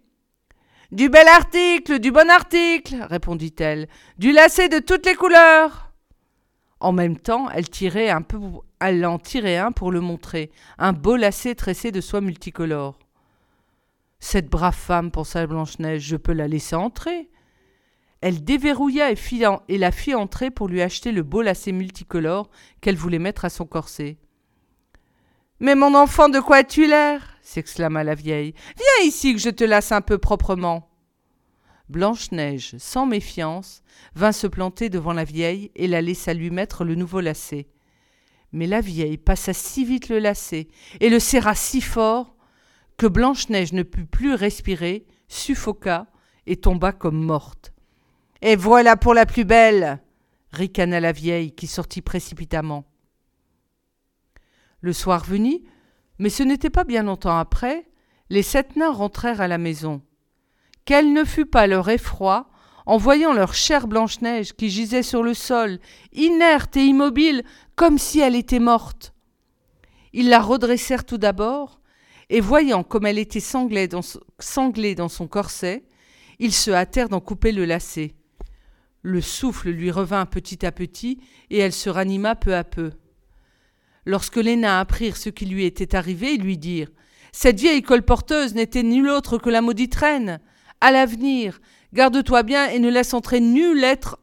Du 0.91 1.11
bel 1.11 1.29
article, 1.29 1.99
du 1.99 2.11
bon 2.11 2.31
article, 2.31 2.97
répondit-elle, 3.11 3.89
du 4.17 4.33
lacet 4.33 4.71
de 4.71 4.79
toutes 4.79 5.05
les 5.05 5.17
couleurs. 5.17 5.93
En 6.81 6.93
même 6.93 7.19
temps, 7.19 7.51
elle 7.51 7.69
tirait 7.69 8.09
un 8.09 8.23
peu, 8.23 8.41
elle 8.81 9.05
en 9.05 9.19
tirait 9.19 9.59
un 9.59 9.71
pour 9.71 9.93
le 9.93 10.01
montrer, 10.01 10.51
un 10.79 10.95
beau 10.95 11.17
lacet 11.17 11.55
tressé 11.55 11.93
de 11.93 12.01
soie 12.01 12.23
multicolore. 12.23 12.99
Cette 14.19 14.49
brave 14.49 14.75
femme, 14.75 15.11
pensa 15.11 15.47
Blanche-Neige, 15.47 16.05
je 16.05 16.17
peux 16.17 16.33
la 16.33 16.49
laisser 16.49 16.75
entrer. 16.75 17.29
Elle 18.23 18.43
déverrouilla 18.43 19.11
et, 19.11 19.79
la 19.79 19.93
fit 19.93 20.15
entrer 20.15 20.51
pour 20.51 20.69
lui 20.69 20.81
acheter 20.81 21.13
le 21.13 21.23
beau 21.23 21.43
lacet 21.43 21.73
multicolore 21.73 22.49
qu'elle 22.81 22.97
voulait 22.97 23.19
mettre 23.19 23.45
à 23.45 23.51
son 23.51 23.67
corset. 23.67 24.17
Mais 25.61 25.75
mon 25.75 25.95
enfant, 25.95 26.29
de 26.29 26.41
quoi 26.41 26.59
as-tu 26.59 26.87
l'air? 26.87 27.39
s'exclama 27.43 28.05
la 28.05 28.15
vieille. 28.15 28.55
Viens 28.77 29.07
ici 29.07 29.35
que 29.35 29.41
je 29.41 29.51
te 29.51 29.65
lasse 29.65 29.91
un 29.91 30.03
peu 30.03 30.19
proprement. 30.19 30.89
Blanche-Neige, 31.89 32.77
sans 32.79 33.07
méfiance, 33.07 33.83
vint 34.15 34.33
se 34.33 34.47
planter 34.47 34.91
devant 34.91 35.15
la 35.15 35.25
vieille 35.25 35.71
et 35.75 35.87
la 35.87 36.03
laissa 36.03 36.35
lui 36.35 36.51
mettre 36.51 36.85
le 36.85 36.95
nouveau 36.95 37.21
lacet. 37.21 37.67
Mais 38.53 38.67
la 38.67 38.81
vieille 38.81 39.17
passa 39.17 39.53
si 39.53 39.85
vite 39.85 40.11
le 40.11 40.19
lacet 40.19 40.69
et 41.01 41.09
le 41.09 41.19
serra 41.19 41.55
si 41.55 41.81
fort 41.81 42.37
que 42.99 43.07
Blanche-Neige 43.07 43.73
ne 43.73 43.83
put 43.83 44.05
plus 44.05 44.35
respirer, 44.35 45.07
suffoqua 45.29 46.07
et 46.47 46.57
tomba 46.57 46.93
comme 46.93 47.23
morte. 47.23 47.73
Et 48.43 48.57
voilà 48.57 48.97
pour 48.97 49.15
la 49.15 49.27
plus 49.27 49.45
belle 49.45 50.01
ricana 50.53 51.01
la 51.01 51.13
vieille 51.13 51.53
qui 51.53 51.67
sortit 51.67 52.03
précipitamment. 52.03 52.85
Le 54.81 54.93
soir 54.93 55.25
venu, 55.25 55.61
mais 56.19 56.31
ce 56.31 56.43
n'était 56.43 56.71
pas 56.71 56.85
bien 56.85 57.03
longtemps 57.03 57.37
après, 57.37 57.87
les 58.31 58.43
sept 58.43 58.77
nains 58.77 58.93
rentrèrent 58.93 59.41
à 59.41 59.49
la 59.49 59.59
maison. 59.59 60.03
Quel 60.85 61.13
ne 61.13 61.25
fut 61.25 61.47
pas 61.47 61.67
leur 61.67 61.89
effroi 61.89 62.49
en 62.87 62.97
voyant 62.97 63.35
leur 63.35 63.53
chère 63.53 63.87
Blanche-Neige 63.87 64.55
qui 64.55 64.71
gisait 64.71 65.03
sur 65.03 65.23
le 65.23 65.35
sol, 65.35 65.79
inerte 66.13 66.75
et 66.79 66.85
immobile, 66.87 67.45
comme 67.77 67.99
si 67.99 68.21
elle 68.21 68.35
était 68.35 68.61
morte. 68.61 69.13
Ils 70.15 70.31
la 70.31 70.41
redressèrent 70.41 71.05
tout 71.05 71.19
d'abord, 71.19 71.81
et 72.31 72.41
voyant 72.41 72.83
comme 72.83 73.05
elle 73.05 73.19
était 73.19 73.41
sanglée 73.41 73.89
dans, 73.89 74.01
sanglée 74.39 74.95
dans 74.95 75.11
son 75.11 75.29
corset, 75.29 75.85
ils 76.39 76.55
se 76.55 76.71
hâtèrent 76.71 77.11
d'en 77.11 77.21
couper 77.21 77.53
le 77.53 77.67
lacet. 77.67 78.15
Le 79.03 79.21
souffle 79.21 79.69
lui 79.69 79.91
revint 79.91 80.25
petit 80.25 80.65
à 80.65 80.73
petit, 80.73 81.21
et 81.51 81.59
elle 81.59 81.75
se 81.75 81.91
ranima 81.91 82.37
peu 82.37 82.55
à 82.55 82.65
peu. 82.65 82.93
Lorsque 84.09 84.39
nains 84.39 84.81
apprirent 84.81 85.19
ce 85.19 85.29
qui 85.29 85.45
lui 85.45 85.67
était 85.67 85.95
arrivé, 85.95 86.33
ils 86.33 86.41
lui 86.41 86.57
dirent 86.57 86.89
Cette 87.31 87.61
vieille 87.61 87.83
colporteuse 87.83 88.55
n'était 88.55 88.83
nulle 88.83 89.11
autre 89.11 89.37
que 89.37 89.51
la 89.51 89.61
maudite 89.61 89.95
reine. 89.97 90.41
À 90.81 90.91
l'avenir, 90.91 91.61
garde-toi 91.93 92.43
bien 92.43 92.71
et 92.71 92.79
ne 92.79 92.89
laisse 92.89 93.13
entrer 93.13 93.39
nul 93.41 93.85
être 93.85 94.19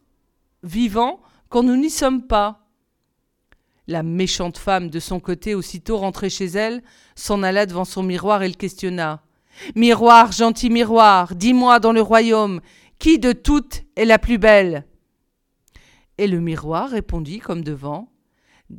vivant 0.64 1.22
quand 1.50 1.62
nous 1.62 1.76
n'y 1.76 1.92
sommes 1.92 2.26
pas. 2.26 2.68
La 3.86 4.02
méchante 4.02 4.58
femme, 4.58 4.90
de 4.90 5.00
son 5.00 5.20
côté, 5.20 5.54
aussitôt 5.54 5.98
rentrée 5.98 6.32
chez 6.32 6.48
elle, 6.48 6.82
s'en 7.14 7.44
alla 7.44 7.68
devant 7.68 7.86
son 7.86 8.02
miroir 8.02 8.42
et 8.42 8.50
le 8.50 8.56
questionna. 8.56 9.22
Miroir, 9.76 10.32
gentil 10.32 10.72
miroir, 10.72 11.36
dis-moi 11.36 11.80
dans 11.80 11.94
le 11.94 12.02
royaume, 12.02 12.60
qui 12.98 13.20
de 13.20 13.34
toutes 13.34 13.84
est 13.96 14.06
la 14.06 14.18
plus 14.18 14.40
belle? 14.40 14.88
Et 16.18 16.26
le 16.26 16.40
miroir 16.40 16.90
répondit 16.90 17.38
comme 17.38 17.64
devant 17.64 18.10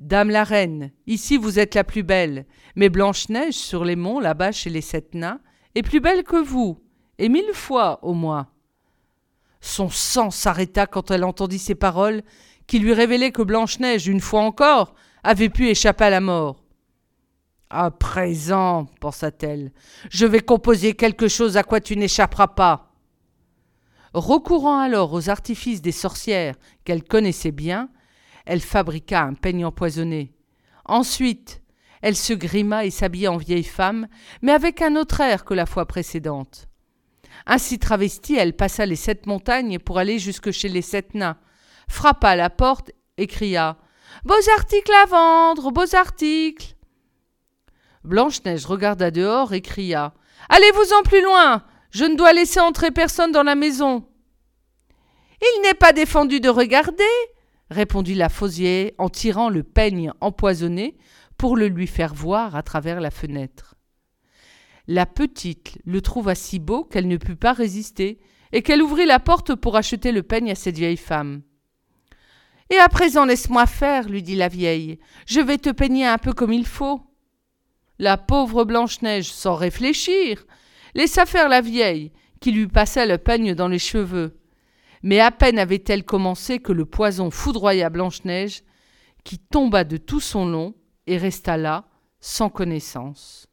Dame 0.01 0.29
la 0.29 0.45
reine, 0.45 0.93
ici 1.07 1.39
vous 1.39 1.59
êtes 1.59 1.75
la 1.75 1.83
plus 1.83 2.03
belle, 2.03 2.45
mais 2.75 2.91
Blanche-Neige 2.91 3.55
sur 3.55 3.83
les 3.83 3.97
monts, 3.97 4.21
là-bas 4.21 4.53
chez 4.53 4.69
les 4.69 4.83
sept 4.83 5.15
nains, 5.15 5.41
est 5.75 5.83
plus 5.83 6.01
belle 6.01 6.23
que 6.23 6.37
vous, 6.37 6.79
et 7.19 7.31
mille 7.31 7.55
fois 7.55 7.99
au 8.03 8.13
moins. 8.13 8.47
Son 9.63 9.89
sang 9.89 10.31
s'arrêta 10.31 10.87
quand 10.87 11.11
elle 11.11 11.25
entendit 11.25 11.59
ces 11.59 11.75
paroles 11.75 12.23
qui 12.67 12.79
lui 12.79 12.93
révélaient 12.93 13.33
que 13.33 13.41
Blanche-Neige, 13.41 14.07
une 14.07 14.21
fois 14.21 14.43
encore, 14.43 14.95
avait 15.25 15.49
pu 15.49 15.69
échapper 15.69 16.05
à 16.05 16.11
la 16.11 16.21
mort. 16.21 16.63
À 17.71 17.91
présent, 17.91 18.87
pensa-t-elle, 19.01 19.73
je 20.11 20.27
vais 20.27 20.41
composer 20.41 20.93
quelque 20.93 21.27
chose 21.27 21.57
à 21.57 21.63
quoi 21.63 21.81
tu 21.81 21.97
n'échapperas 21.97 22.49
pas. 22.49 22.93
Recourant 24.13 24.79
alors 24.79 25.15
aux 25.15 25.31
artifices 25.31 25.81
des 25.81 25.93
sorcières 25.93 26.57
qu'elle 26.85 27.03
connaissait 27.03 27.51
bien, 27.51 27.89
elle 28.47 28.61
fabriqua 28.61 29.23
un 29.23 29.35
peigne 29.35 29.65
empoisonné. 29.65 30.33
Ensuite, 30.85 31.63
elle 32.03 32.17
se 32.17 32.33
grima 32.33 32.85
et 32.85 32.91
s'habilla 32.91 33.33
en 33.33 33.37
vieille 33.37 33.65
femme, 33.65 34.09
mais 34.43 34.53
avec 34.53 34.81
un 34.83 34.97
autre 34.97 35.21
air 35.21 35.45
que 35.45 35.55
la 35.55 35.67
fois 35.67 35.87
précédente. 35.87 36.69
Ainsi 37.47 37.79
travestie, 37.79 38.37
elle 38.37 38.57
passa 38.57 38.87
les 38.87 38.97
sept 38.97 39.27
montagnes 39.27 39.79
pour 39.79 39.99
aller 39.99 40.19
jusque 40.19 40.51
chez 40.51 40.69
les 40.69 40.83
sept 40.83 41.15
nains, 41.15 41.37
frappa 41.89 42.31
à 42.31 42.37
la 42.37 42.51
porte 42.51 42.93
et 43.19 43.27
cria 43.27 43.77
Beaux 44.25 44.35
articles 44.57 44.93
à 45.03 45.07
vendre, 45.07 45.71
beaux 45.71 45.95
articles 45.95 46.77
Blanche-Neige 48.05 48.65
regarda 48.65 49.11
dehors 49.11 49.53
et 49.53 49.61
cria 49.61 50.15
Allez-vous-en 50.49 51.03
plus 51.03 51.23
loin 51.23 51.65
je 51.97 52.05
ne 52.05 52.15
dois 52.15 52.35
laisser 52.35 52.61
entrer 52.61 52.91
personne 52.91 53.33
dans 53.33 53.43
la 53.43 53.55
maison. 53.55 54.05
Il 55.41 55.63
n'est 55.63 55.73
pas 55.73 55.95
défendu 55.95 56.41
de 56.41 56.51
regarder, 56.51 57.05
répondit 57.71 58.15
la 58.15 58.29
Fausier 58.29 58.95
en 58.99 59.09
tirant 59.09 59.49
le 59.49 59.63
peigne 59.63 60.13
empoisonné 60.21 60.97
pour 61.37 61.57
le 61.57 61.69
lui 61.69 61.87
faire 61.87 62.15
voir 62.15 62.57
à 62.57 62.63
travers 62.63 63.01
la 63.01 63.11
fenêtre. 63.11 63.75
La 64.89 65.07
petite 65.07 65.79
le 65.85 66.01
trouva 66.01 66.35
si 66.35 66.59
beau 66.59 66.85
qu'elle 66.85 67.09
ne 67.09 67.17
put 67.17 67.37
pas 67.37 67.53
résister, 67.53 68.21
et 68.53 68.63
qu'elle 68.63 68.83
ouvrit 68.83 69.07
la 69.07 69.19
porte 69.19 69.55
pour 69.55 69.77
acheter 69.77 70.13
le 70.13 70.23
peigne 70.23 70.51
à 70.51 70.55
cette 70.55 70.79
vieille 70.79 70.97
femme. 70.97 71.43
Et 72.71 72.79
à 72.79 72.89
présent 72.89 73.25
laisse-moi 73.25 73.67
faire, 73.67 74.09
lui 74.09 74.23
dit 74.23 74.37
la 74.37 74.49
vieille, 74.49 74.99
je 75.27 75.41
vais 75.41 75.59
te 75.59 75.71
peigner 75.71 76.07
un 76.07 76.19
peu 76.19 76.33
comme 76.33 76.53
il 76.53 76.67
faut. 76.67 77.01
La 77.99 78.17
pauvre 78.17 78.65
Blanche-Neige, 78.65 79.31
sans 79.31 79.55
réfléchir, 79.55 80.45
laissa 80.95 81.27
faire 81.27 81.49
la 81.49 81.61
vieille, 81.61 82.13
qui 82.41 82.53
lui 82.53 82.67
passa 82.67 83.07
le 83.07 83.19
peigne 83.19 83.55
dans 83.55 83.69
les 83.69 83.79
cheveux. 83.79 84.39
Mais 85.03 85.21
à 85.21 85.31
peine 85.31 85.59
avait-elle 85.59 86.05
commencé 86.05 86.59
que 86.59 86.73
le 86.73 86.85
poison 86.85 87.31
foudroya 87.31 87.91
Blanche-Neige, 87.91 88.63
qui 89.25 89.39
tomba 89.39 89.85
de 89.85 89.97
tout 89.97 90.21
son 90.21 90.47
long 90.47 90.75
et 91.07 91.19
resta 91.19 91.57
là, 91.57 91.85
sans 92.21 92.49
connaissance. 92.49 93.47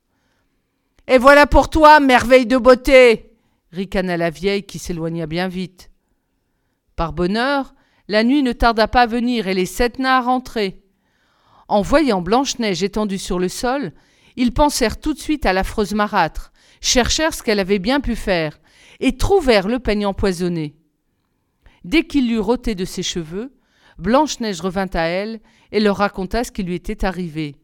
Et 1.08 1.18
voilà 1.18 1.48
pour 1.48 1.70
toi, 1.70 2.00
merveille 2.00 2.46
de 2.46 2.58
beauté 2.58 3.34
ricana 3.74 4.18
la 4.18 4.30
vieille 4.30 4.64
qui 4.64 4.80
s'éloigna 4.80 5.26
bien 5.26 5.48
vite. 5.48 5.90
Par 6.96 7.12
bonheur, 7.12 7.74
la 8.08 8.24
nuit 8.24 8.44
ne 8.44 8.54
tarda 8.54 8.88
pas 8.88 9.02
à 9.02 9.08
venir 9.08 9.48
et 9.48 9.54
les 9.54 9.66
sept 9.66 10.00
nains 10.00 10.18
à 10.18 10.22
rentrer. 10.22 10.84
En 11.68 11.82
voyant 11.82 12.22
Blanche-Neige 12.22 12.84
étendue 12.84 13.18
sur 13.18 13.40
le 13.40 13.50
sol, 13.50 13.92
ils 14.36 14.54
pensèrent 14.54 15.00
tout 15.00 15.14
de 15.14 15.20
suite 15.20 15.46
à 15.46 15.54
l'affreuse 15.54 15.94
marâtre, 15.94 16.54
cherchèrent 16.82 17.34
ce 17.34 17.42
qu'elle 17.42 17.60
avait 17.60 17.80
bien 17.80 18.00
pu 18.00 18.16
faire, 18.16 18.60
et 19.00 19.18
trouvèrent 19.18 19.68
le 19.68 19.80
peigne 19.80 20.06
empoisonné. 20.06 20.76
Dès 21.84 22.06
qu'il 22.06 22.30
l'eut 22.30 22.38
ôté 22.40 22.76
de 22.76 22.86
ses 22.86 23.04
cheveux, 23.04 23.54
Blanche-Neige 23.98 24.62
revint 24.62 24.90
à 24.94 25.04
elle 25.04 25.40
et 25.72 25.80
leur 25.80 25.98
raconta 25.98 26.44
ce 26.44 26.52
qui 26.52 26.64
lui 26.64 26.76
était 26.76 27.06
arrivé. 27.06 27.56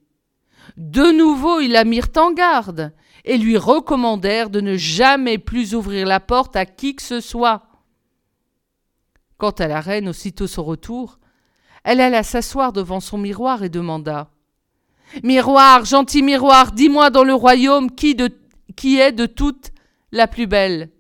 De 0.78 1.12
nouveau, 1.12 1.60
ils 1.60 1.72
la 1.72 1.84
mirent 1.84 2.12
en 2.18 2.32
garde 2.32 2.94
et 3.26 3.38
lui 3.38 3.58
recommandèrent 3.58 4.50
de 4.50 4.62
ne 4.62 4.76
jamais 4.76 5.38
plus 5.38 5.74
ouvrir 5.74 6.06
la 6.06 6.20
porte 6.20 6.56
à 6.56 6.66
qui 6.66 6.96
que 6.96 7.02
ce 7.02 7.20
soit. 7.20 7.64
Quant 9.38 9.52
à 9.52 9.68
la 9.68 9.82
reine, 9.82 10.10
aussitôt 10.10 10.48
son 10.48 10.64
retour, 10.64 11.20
elle 11.84 12.02
alla 12.02 12.24
s'asseoir 12.24 12.74
devant 12.74 13.00
son 13.00 13.18
miroir 13.18 13.64
et 13.64 13.70
demanda 13.70 14.30
Miroir, 15.24 15.86
gentil 15.86 16.22
miroir, 16.22 16.72
dis-moi 16.72 17.10
dans 17.10 17.24
le 17.24 17.34
royaume 17.34 17.90
qui 17.92 18.12
est 19.00 19.12
de 19.12 19.26
toutes 19.26 19.72
la 20.12 20.28
plus 20.28 20.46
belle? 20.46 20.92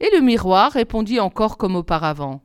Et 0.00 0.10
le 0.12 0.20
miroir 0.20 0.72
répondit 0.72 1.20
encore 1.20 1.56
comme 1.56 1.76
auparavant. 1.76 2.42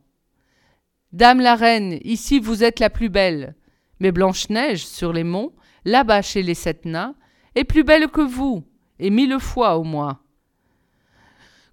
Dame 1.12 1.42
la 1.42 1.56
reine, 1.56 2.00
ici 2.04 2.40
vous 2.40 2.64
êtes 2.64 2.80
la 2.80 2.90
plus 2.90 3.10
belle, 3.10 3.56
mais 4.00 4.12
Blanche-Neige, 4.12 4.86
sur 4.86 5.12
les 5.12 5.24
monts, 5.24 5.54
là-bas 5.86 6.22
chez 6.22 6.44
les 6.44 6.54
sept 6.54 6.86
nains, 6.86 7.16
est 7.56 7.64
plus 7.64 7.84
belle 7.84 8.08
que 8.10 8.22
vous, 8.22 8.64
et 9.00 9.10
mille 9.10 9.40
fois 9.40 9.78
au 9.78 9.84
moins. 9.84 10.20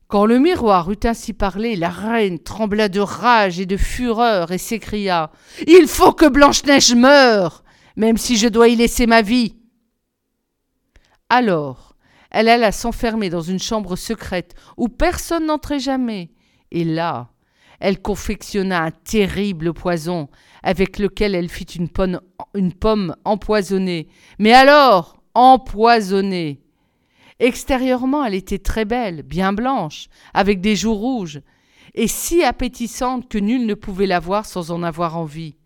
Quand 0.09 0.25
le 0.25 0.39
miroir 0.39 0.91
eut 0.91 1.05
ainsi 1.05 1.33
parlé, 1.33 1.75
la 1.75 1.91
reine 1.91 2.39
trembla 2.39 2.89
de 2.89 3.01
rage 3.01 3.59
et 3.59 3.67
de 3.67 3.77
fureur 3.77 4.53
et 4.53 4.59
s'écria 4.59 5.33
Il 5.67 5.89
faut 5.89 6.13
que 6.13 6.29
Blanche-Neige 6.29 6.95
meure, 6.95 7.65
même 7.97 8.17
si 8.17 8.37
je 8.37 8.47
dois 8.47 8.69
y 8.69 8.77
laisser 8.77 9.07
ma 9.07 9.23
vie. 9.23 9.57
Alors, 11.29 11.96
elle 12.31 12.49
alla 12.49 12.73
s'enfermer 12.73 13.31
dans 13.31 13.41
une 13.41 13.59
chambre 13.59 13.97
secrète 13.97 14.55
où 14.77 14.89
personne 14.89 15.47
n'entrait 15.47 15.81
jamais. 15.81 16.31
Et 16.71 16.85
là, 16.85 17.31
elle 17.81 18.01
confectionna 18.01 18.83
un 18.83 18.91
terrible 18.91 19.73
poison 19.73 20.29
avec 20.63 20.99
lequel 20.99 21.35
elle 21.35 21.49
fit 21.49 21.67
une 22.55 22.73
pomme, 22.73 23.15
empoisonnée. 23.25 24.09
Mais 24.39 24.53
alors, 24.53 25.23
empoisonnée. 25.35 26.63
Extérieurement, 27.39 28.25
elle 28.25 28.35
était 28.35 28.59
très 28.59 28.87
belle, 28.87 29.23
bien 29.23 29.53
blanche, 29.53 30.09
avec 30.33 30.61
des 30.61 30.75
joues 30.75 30.95
rouges, 30.95 31.43
et 31.95 32.09
si 32.09 32.43
appétissante 32.43 33.29
que 33.29 33.39
nul 33.39 33.67
ne 33.67 33.75
pouvait 33.75 34.07
la 34.07 34.21
voir 34.21 34.47
sans 34.47 34.71
en 34.71 34.83
avoir 34.83 35.19
envie. 35.19 35.57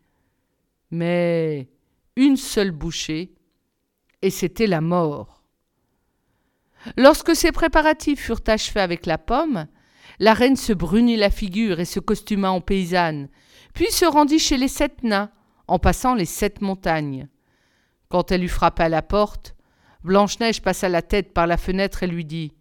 Mais 0.90 1.68
une 2.16 2.36
seule 2.36 2.72
bouchée, 2.72 3.32
et 4.20 4.30
c'était 4.30 4.66
la 4.66 4.80
mort. 4.80 5.39
Lorsque 6.96 7.36
ces 7.36 7.52
préparatifs 7.52 8.20
furent 8.20 8.40
achevés 8.46 8.80
avec 8.80 9.06
la 9.06 9.18
pomme, 9.18 9.66
la 10.18 10.34
reine 10.34 10.56
se 10.56 10.72
brunit 10.72 11.16
la 11.16 11.30
figure 11.30 11.80
et 11.80 11.84
se 11.84 12.00
costuma 12.00 12.50
en 12.50 12.60
paysanne, 12.60 13.28
puis 13.74 13.90
se 13.90 14.04
rendit 14.04 14.38
chez 14.38 14.56
les 14.56 14.68
sept 14.68 15.02
nains, 15.02 15.30
en 15.66 15.78
passant 15.78 16.14
les 16.14 16.24
sept 16.24 16.60
montagnes. 16.60 17.28
Quand 18.08 18.32
elle 18.32 18.44
eut 18.44 18.48
frappé 18.48 18.82
à 18.82 18.88
la 18.88 19.02
porte, 19.02 19.54
Blanche-Neige 20.02 20.62
passa 20.62 20.88
la 20.88 21.02
tête 21.02 21.32
par 21.32 21.46
la 21.46 21.56
fenêtre 21.56 22.02
et 22.02 22.06
lui 22.06 22.24
dit 22.24 22.52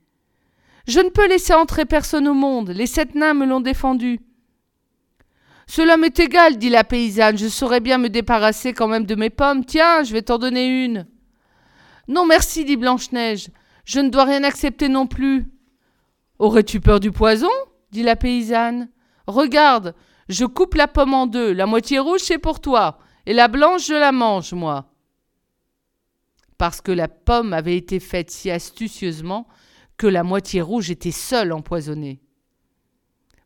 Je 0.88 1.00
ne 1.00 1.10
peux 1.10 1.28
laisser 1.28 1.54
entrer 1.54 1.86
personne 1.86 2.28
au 2.28 2.34
monde, 2.34 2.70
les 2.70 2.88
sept 2.88 3.16
nains 3.16 3.34
me 3.34 3.46
l'ont 3.46 3.62
défendu. 3.62 4.20
Cela 5.66 5.98
m'est 5.98 6.20
égal, 6.20 6.58
dit 6.58 6.70
la 6.70 6.84
paysanne, 6.84 7.38
je 7.38 7.48
saurais 7.48 7.80
bien 7.80 7.98
me 7.98 8.10
débarrasser 8.10 8.74
quand 8.74 8.88
même 8.88 9.06
de 9.06 9.14
mes 9.16 9.30
pommes. 9.30 9.64
Tiens, 9.64 10.04
je 10.04 10.14
vais 10.14 10.24
t'en 10.24 10.40
donner 10.40 10.84
une. 10.84 11.06
Non, 12.08 12.26
merci, 12.26 12.66
dit 12.66 12.76
Blanche-Neige, 12.76 13.50
je 13.90 14.00
ne 14.00 14.10
dois 14.10 14.26
rien 14.26 14.44
accepter 14.44 14.88
non 14.88 15.08
plus. 15.08 15.52
Aurais-tu 16.38 16.80
peur 16.80 17.00
du 17.00 17.12
poison? 17.12 17.50
dit 17.90 18.04
la 18.04 18.16
paysanne. 18.16 18.88
Regarde, 19.26 19.96
je 20.28 20.46
coupe 20.46 20.76
la 20.76 20.88
pomme 20.88 21.16
en 21.16 21.26
deux, 21.26 21.54
la 21.54 21.66
moitié 21.66 21.98
rouge 21.98 22.20
c'est 22.22 22.38
pour 22.38 22.60
toi, 22.60 23.00
et 23.26 23.34
la 23.34 23.48
blanche 23.48 23.88
je 23.88 23.96
la 23.96 24.12
mange, 24.12 24.54
moi. 24.54 24.94
Parce 26.60 26.82
que 26.82 26.92
la 26.92 27.08
pomme 27.08 27.52
avait 27.52 27.78
été 27.78 28.00
faite 28.00 28.30
si 28.30 28.52
astucieusement 28.52 29.48
que 29.98 30.06
la 30.06 30.22
moitié 30.22 30.62
rouge 30.62 30.92
était 30.92 31.10
seule 31.10 31.52
empoisonnée. 31.52 32.22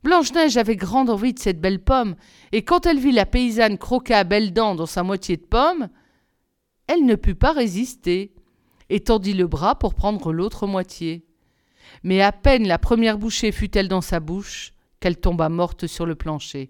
Blanche-Neige 0.03 0.57
avait 0.57 0.75
grande 0.75 1.09
envie 1.09 1.33
de 1.33 1.39
cette 1.39 1.61
belle 1.61 1.81
pomme, 1.81 2.17
et 2.51 2.65
quand 2.65 2.85
elle 2.85 2.99
vit 2.99 3.13
la 3.13 3.25
paysanne 3.25 3.77
croquer 3.77 4.15
à 4.15 4.25
belles 4.25 4.51
dents 4.51 4.75
dans 4.75 4.87
sa 4.87 5.03
moitié 5.03 5.37
de 5.37 5.45
pomme, 5.45 5.87
elle 6.87 7.05
ne 7.05 7.15
put 7.15 7.35
pas 7.35 7.53
résister, 7.53 8.33
et 8.93 8.99
tendit 8.99 9.33
le 9.33 9.47
bras 9.47 9.73
pour 9.73 9.95
prendre 9.95 10.31
l'autre 10.31 10.67
moitié. 10.67 11.25
Mais 12.03 12.21
à 12.21 12.31
peine 12.31 12.67
la 12.67 12.77
première 12.77 13.17
bouchée 13.17 13.51
fut-elle 13.51 13.87
dans 13.87 14.01
sa 14.01 14.19
bouche, 14.19 14.71
qu'elle 14.99 15.19
tomba 15.19 15.49
morte 15.49 15.87
sur 15.87 16.05
le 16.05 16.13
plancher. 16.13 16.69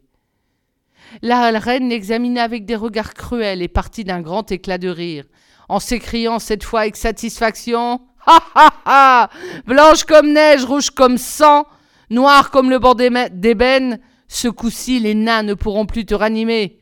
La 1.21 1.51
reine 1.59 1.89
l'examina 1.89 2.43
avec 2.43 2.65
des 2.65 2.77
regards 2.77 3.13
cruels 3.13 3.61
et 3.61 3.67
partit 3.67 4.05
d'un 4.05 4.21
grand 4.21 4.49
éclat 4.53 4.77
de 4.77 4.87
rire, 4.87 5.25
en 5.67 5.81
s'écriant 5.81 6.39
cette 6.39 6.63
fois 6.63 6.81
avec 6.81 6.95
satisfaction 6.95 7.99
Ha 8.25 8.39
ha 8.55 8.73
ha 8.85 9.29
Blanche 9.67 10.05
comme 10.05 10.31
neige, 10.31 10.63
rouge 10.63 10.91
comme 10.91 11.17
sang, 11.17 11.65
Noir 12.09 12.51
comme 12.51 12.69
le 12.69 12.79
bord 12.79 12.95
d'ébène, 12.95 13.99
ce 14.29 14.47
coup-ci 14.47 15.01
les 15.01 15.13
nains 15.13 15.43
ne 15.43 15.55
pourront 15.55 15.85
plus 15.85 16.05
te 16.05 16.15
ranimer. 16.15 16.79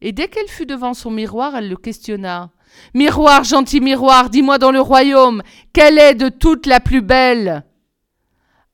Et 0.00 0.10
dès 0.10 0.26
qu'elle 0.26 0.48
fut 0.48 0.66
devant 0.66 0.94
son 0.94 1.12
miroir, 1.12 1.54
elle 1.54 1.68
le 1.68 1.76
questionna. 1.76 2.50
Miroir, 2.94 3.44
gentil 3.44 3.80
miroir, 3.80 4.30
dis-moi 4.30 4.58
dans 4.58 4.70
le 4.70 4.80
royaume, 4.80 5.42
quelle 5.72 5.98
est 5.98 6.14
de 6.14 6.28
toutes 6.28 6.66
la 6.66 6.80
plus 6.80 7.02
belle? 7.02 7.64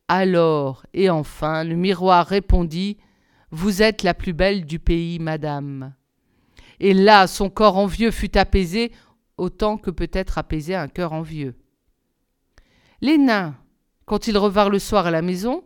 Alors, 0.09 0.85
et 0.93 1.09
enfin, 1.09 1.65
le 1.65 1.77
miroir 1.77 2.27
répondit 2.27 2.99
Vous 3.51 3.83
êtes 3.83 4.03
la 4.03 4.13
plus 4.13 4.33
belle 4.33 4.67
du 4.67 4.79
pays, 4.79 5.19
madame. 5.19 5.95
Et 6.81 6.95
là, 6.95 7.27
son 7.27 7.51
corps 7.51 7.77
envieux 7.77 8.11
fut 8.11 8.37
apaisé, 8.37 8.93
autant 9.37 9.77
que 9.77 9.91
peut 9.91 10.11
être 10.13 10.39
apaisé 10.39 10.75
un 10.75 10.89
cœur 10.89 11.13
envieux. 11.13 11.55
Les 13.01 13.19
nains, 13.19 13.55
quand 14.05 14.27
ils 14.27 14.37
revinrent 14.37 14.71
le 14.71 14.79
soir 14.79 15.07
à 15.07 15.11
la 15.11 15.23
maison, 15.23 15.65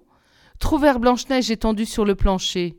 trouvèrent 0.59 1.01
Blanche-Neige 1.01 1.51
étendue 1.51 1.87
sur 1.87 2.05
le 2.05 2.15
plancher. 2.15 2.79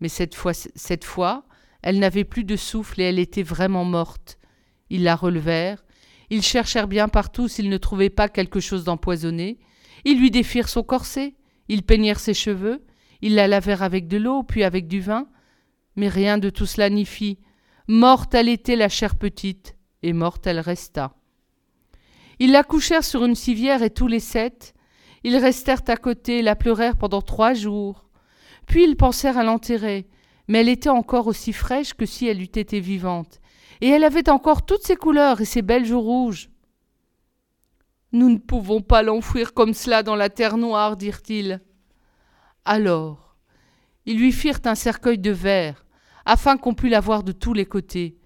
Mais 0.00 0.08
cette 0.08 0.34
fois, 0.34 0.52
cette 0.52 1.04
fois, 1.04 1.44
elle 1.82 1.98
n'avait 1.98 2.24
plus 2.24 2.44
de 2.44 2.56
souffle 2.56 3.00
et 3.00 3.04
elle 3.04 3.18
était 3.18 3.42
vraiment 3.42 3.84
morte. 3.84 4.38
Ils 4.90 5.02
la 5.02 5.16
relevèrent, 5.16 5.84
ils 6.30 6.42
cherchèrent 6.42 6.88
bien 6.88 7.08
partout 7.08 7.48
s'ils 7.48 7.70
ne 7.70 7.76
trouvaient 7.78 8.10
pas 8.10 8.28
quelque 8.28 8.60
chose 8.60 8.84
d'empoisonné. 8.84 9.58
Ils 10.04 10.18
lui 10.18 10.30
défirent 10.30 10.68
son 10.68 10.82
corset, 10.82 11.34
ils 11.68 11.82
peignèrent 11.82 12.20
ses 12.20 12.34
cheveux, 12.34 12.84
ils 13.22 13.34
la 13.34 13.48
lavèrent 13.48 13.82
avec 13.82 14.08
de 14.08 14.16
l'eau, 14.16 14.42
puis 14.42 14.64
avec 14.64 14.86
du 14.86 15.00
vin. 15.00 15.28
Mais 15.96 16.08
rien 16.08 16.38
de 16.38 16.50
tout 16.50 16.66
cela 16.66 16.90
n'y 16.90 17.04
fit. 17.04 17.38
Morte 17.88 18.34
elle 18.34 18.48
était, 18.48 18.76
la 18.76 18.88
chère 18.88 19.16
petite, 19.16 19.74
et 20.02 20.12
morte 20.12 20.46
elle 20.46 20.60
resta. 20.60 21.14
Ils 22.38 22.52
la 22.52 22.62
couchèrent 22.62 23.04
sur 23.04 23.24
une 23.24 23.34
civière 23.34 23.82
et 23.82 23.90
tous 23.90 24.06
les 24.06 24.20
sept, 24.20 24.74
ils 25.24 25.36
restèrent 25.36 25.82
à 25.88 25.96
côté, 25.96 26.42
la 26.42 26.54
pleurèrent 26.54 26.96
pendant 26.96 27.22
trois 27.22 27.54
jours. 27.54 28.06
Puis 28.66 28.84
ils 28.84 28.96
pensèrent 28.96 29.38
à 29.38 29.44
l'enterrer, 29.44 30.06
mais 30.46 30.60
elle 30.60 30.68
était 30.68 30.88
encore 30.88 31.26
aussi 31.26 31.52
fraîche 31.52 31.94
que 31.94 32.06
si 32.06 32.28
elle 32.28 32.40
eût 32.40 32.44
été 32.44 32.80
vivante, 32.80 33.40
et 33.80 33.88
elle 33.88 34.04
avait 34.04 34.28
encore 34.28 34.64
toutes 34.64 34.84
ses 34.84 34.96
couleurs 34.96 35.40
et 35.40 35.44
ses 35.44 35.62
belles 35.62 35.86
joues 35.86 36.00
rouges. 36.00 36.50
Nous 38.12 38.30
ne 38.30 38.38
pouvons 38.38 38.80
pas 38.80 39.02
l'enfouir 39.02 39.54
comme 39.54 39.74
cela 39.74 40.02
dans 40.02 40.16
la 40.16 40.30
terre 40.30 40.56
noire, 40.56 40.96
dirent-ils. 40.96 41.60
Alors, 42.64 43.36
ils 44.06 44.18
lui 44.18 44.32
firent 44.32 44.60
un 44.64 44.74
cercueil 44.74 45.18
de 45.18 45.30
verre, 45.30 45.84
afin 46.24 46.56
qu'on 46.56 46.74
pût 46.74 46.88
la 46.88 47.00
voir 47.00 47.22
de 47.22 47.32
tous 47.32 47.52
les 47.52 47.66
côtés. 47.66 48.18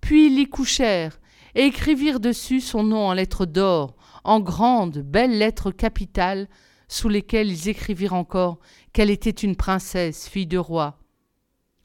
Puis 0.00 0.26
ils 0.26 0.36
l'y 0.36 0.48
couchèrent, 0.48 1.20
et 1.54 1.64
écrivirent 1.64 2.20
dessus 2.20 2.60
son 2.60 2.82
nom 2.82 3.06
en 3.08 3.12
lettres 3.12 3.46
d'or, 3.46 3.96
en 4.24 4.40
grandes, 4.40 4.98
belles 4.98 5.36
lettres 5.36 5.70
capitales, 5.70 6.48
sous 6.88 7.08
lesquelles 7.08 7.50
ils 7.50 7.68
écrivirent 7.68 8.14
encore 8.14 8.58
qu'elle 8.92 9.10
était 9.10 9.30
une 9.30 9.56
princesse, 9.56 10.28
fille 10.28 10.46
de 10.46 10.58
roi. 10.58 10.98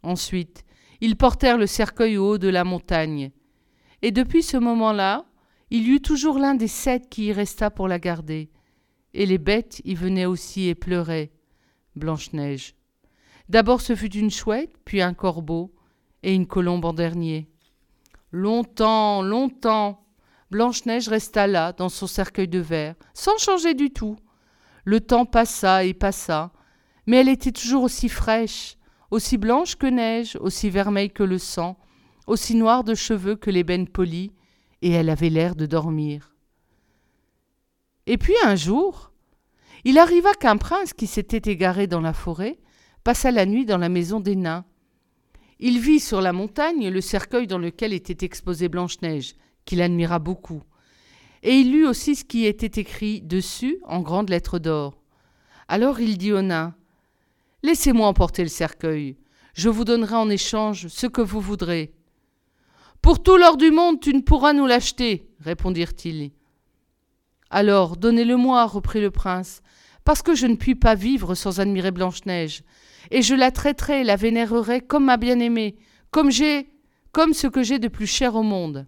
Ensuite, 0.02 0.64
ils 1.04 1.18
portèrent 1.18 1.58
le 1.58 1.68
cercueil 1.68 2.18
au 2.18 2.30
haut 2.30 2.38
de 2.38 2.48
la 2.48 2.64
montagne. 2.64 3.32
Et 4.02 4.12
depuis 4.12 4.42
ce 4.42 4.56
moment-là, 4.56 5.26
il 5.70 5.86
y 5.86 5.92
eut 5.92 6.02
toujours 6.02 6.40
l'un 6.40 6.56
des 6.56 6.70
sept 6.70 7.10
qui 7.10 7.26
y 7.26 7.34
resta 7.34 7.70
pour 7.70 7.90
la 7.90 8.00
garder. 8.00 8.50
Et 9.14 9.26
les 9.26 9.38
bêtes 9.38 9.82
y 9.84 9.96
venaient 9.96 10.26
aussi 10.26 10.70
et 10.70 10.76
pleuraient. 10.76 11.34
Blanche-Neige. 11.98 12.76
D'abord 13.50 13.82
ce 13.82 13.98
fut 13.98 14.16
une 14.16 14.32
chouette, 14.32 14.78
puis 14.86 15.02
un 15.02 15.14
corbeau, 15.14 15.76
et 16.24 16.34
une 16.34 16.48
colombe 16.48 16.86
en 16.86 16.94
dernier. 16.94 17.50
Longtemps, 18.32 19.22
longtemps, 19.24 20.06
Blanche-Neige 20.52 21.10
resta 21.10 21.48
là, 21.48 21.74
dans 21.74 21.90
son 21.90 22.08
cercueil 22.08 22.48
de 22.48 22.60
verre, 22.60 22.96
sans 23.14 23.38
changer 23.38 23.74
du 23.74 23.90
tout. 23.90 24.16
Le 24.86 25.02
temps 25.02 25.26
passa 25.26 25.84
et 25.84 25.94
passa, 25.94 26.54
mais 27.08 27.18
elle 27.18 27.30
était 27.30 27.52
toujours 27.52 27.84
aussi 27.84 28.08
fraîche, 28.08 28.78
aussi 29.14 29.38
blanche 29.38 29.76
que 29.76 29.86
neige, 29.86 30.38
aussi 30.42 30.72
vermeille 30.72 31.12
que 31.12 31.22
le 31.22 31.38
sang, 31.38 31.78
aussi 32.26 32.56
noire 32.56 32.84
de 32.84 32.96
cheveux 32.96 33.36
que 33.36 33.52
l'ébène 33.52 33.88
poli, 33.88 34.32
et 34.82 34.90
elle 34.90 35.10
avait 35.10 35.30
l'air 35.30 35.56
de 35.56 35.68
dormir. 35.68 36.34
Et 38.08 38.18
puis 38.18 38.34
un 38.44 38.56
jour, 38.56 39.12
il 39.84 40.00
arriva 40.00 40.34
qu'un 40.34 40.58
prince 40.58 40.94
qui 40.94 41.06
s'était 41.06 41.52
égaré 41.52 41.86
dans 41.86 42.02
la 42.02 42.14
forêt 42.14 42.58
passa 43.04 43.30
la 43.30 43.46
nuit 43.46 43.66
dans 43.66 43.78
la 43.78 43.88
maison 43.88 44.20
des 44.20 44.36
nains. 44.36 44.66
Il 45.60 45.80
vit 45.80 46.00
sur 46.00 46.20
la 46.20 46.34
montagne 46.34 46.90
le 46.90 47.02
cercueil 47.02 47.46
dans 47.46 47.60
lequel 47.60 47.94
était 47.94 48.26
exposée 48.26 48.68
Blanche-Neige, 48.68 49.36
qu'il 49.64 49.84
admira 49.84 50.18
beaucoup. 50.18 50.64
Et 51.44 51.54
il 51.54 51.72
lut 51.72 51.86
aussi 51.86 52.16
ce 52.16 52.26
qui 52.26 52.48
était 52.48 52.82
écrit 52.82 53.22
dessus 53.22 53.78
en 53.84 54.02
grandes 54.02 54.30
lettres 54.30 54.58
d'or. 54.58 55.04
Alors 55.68 56.00
il 56.00 56.18
dit 56.18 56.34
au 56.34 56.42
nain 56.42 56.74
Laissez-moi 57.64 58.08
emporter 58.08 58.44
le 58.44 58.50
cercueil. 58.50 59.18
Je 59.54 59.70
vous 59.70 59.86
donnerai 59.86 60.16
en 60.16 60.30
échange 60.30 60.88
ce 60.88 61.08
que 61.08 61.22
vous 61.22 61.40
voudrez. 61.40 61.94
Pour 63.02 63.24
tout 63.24 63.38
l'or 63.38 63.56
du 63.56 63.72
monde, 63.72 64.02
tu 64.02 64.14
ne 64.14 64.22
pourras 64.22 64.52
nous 64.52 64.66
l'acheter, 64.66 65.30
répondirent-ils. 65.40 66.32
Alors, 67.50 67.96
donnez-le-moi, 67.96 68.66
reprit 68.66 69.00
le 69.00 69.12
prince, 69.12 69.62
parce 70.04 70.22
que 70.22 70.36
je 70.36 70.46
ne 70.46 70.56
puis 70.56 70.76
pas 70.76 70.96
vivre 70.96 71.36
sans 71.36 71.62
admirer 71.62 71.92
Blanche-Neige, 71.92 72.64
et 73.12 73.22
je 73.22 73.36
la 73.36 73.52
traiterai 73.52 74.02
et 74.02 74.04
la 74.04 74.18
vénérerai 74.18 74.82
comme 74.82 75.06
ma 75.06 75.18
bien-aimée, 75.18 75.78
comme 76.12 76.32
j'ai, 76.32 76.68
comme 77.12 77.34
ce 77.34 77.48
que 77.48 77.64
j'ai 77.64 77.80
de 77.80 77.88
plus 77.88 78.08
cher 78.08 78.36
au 78.36 78.44
monde. 78.44 78.88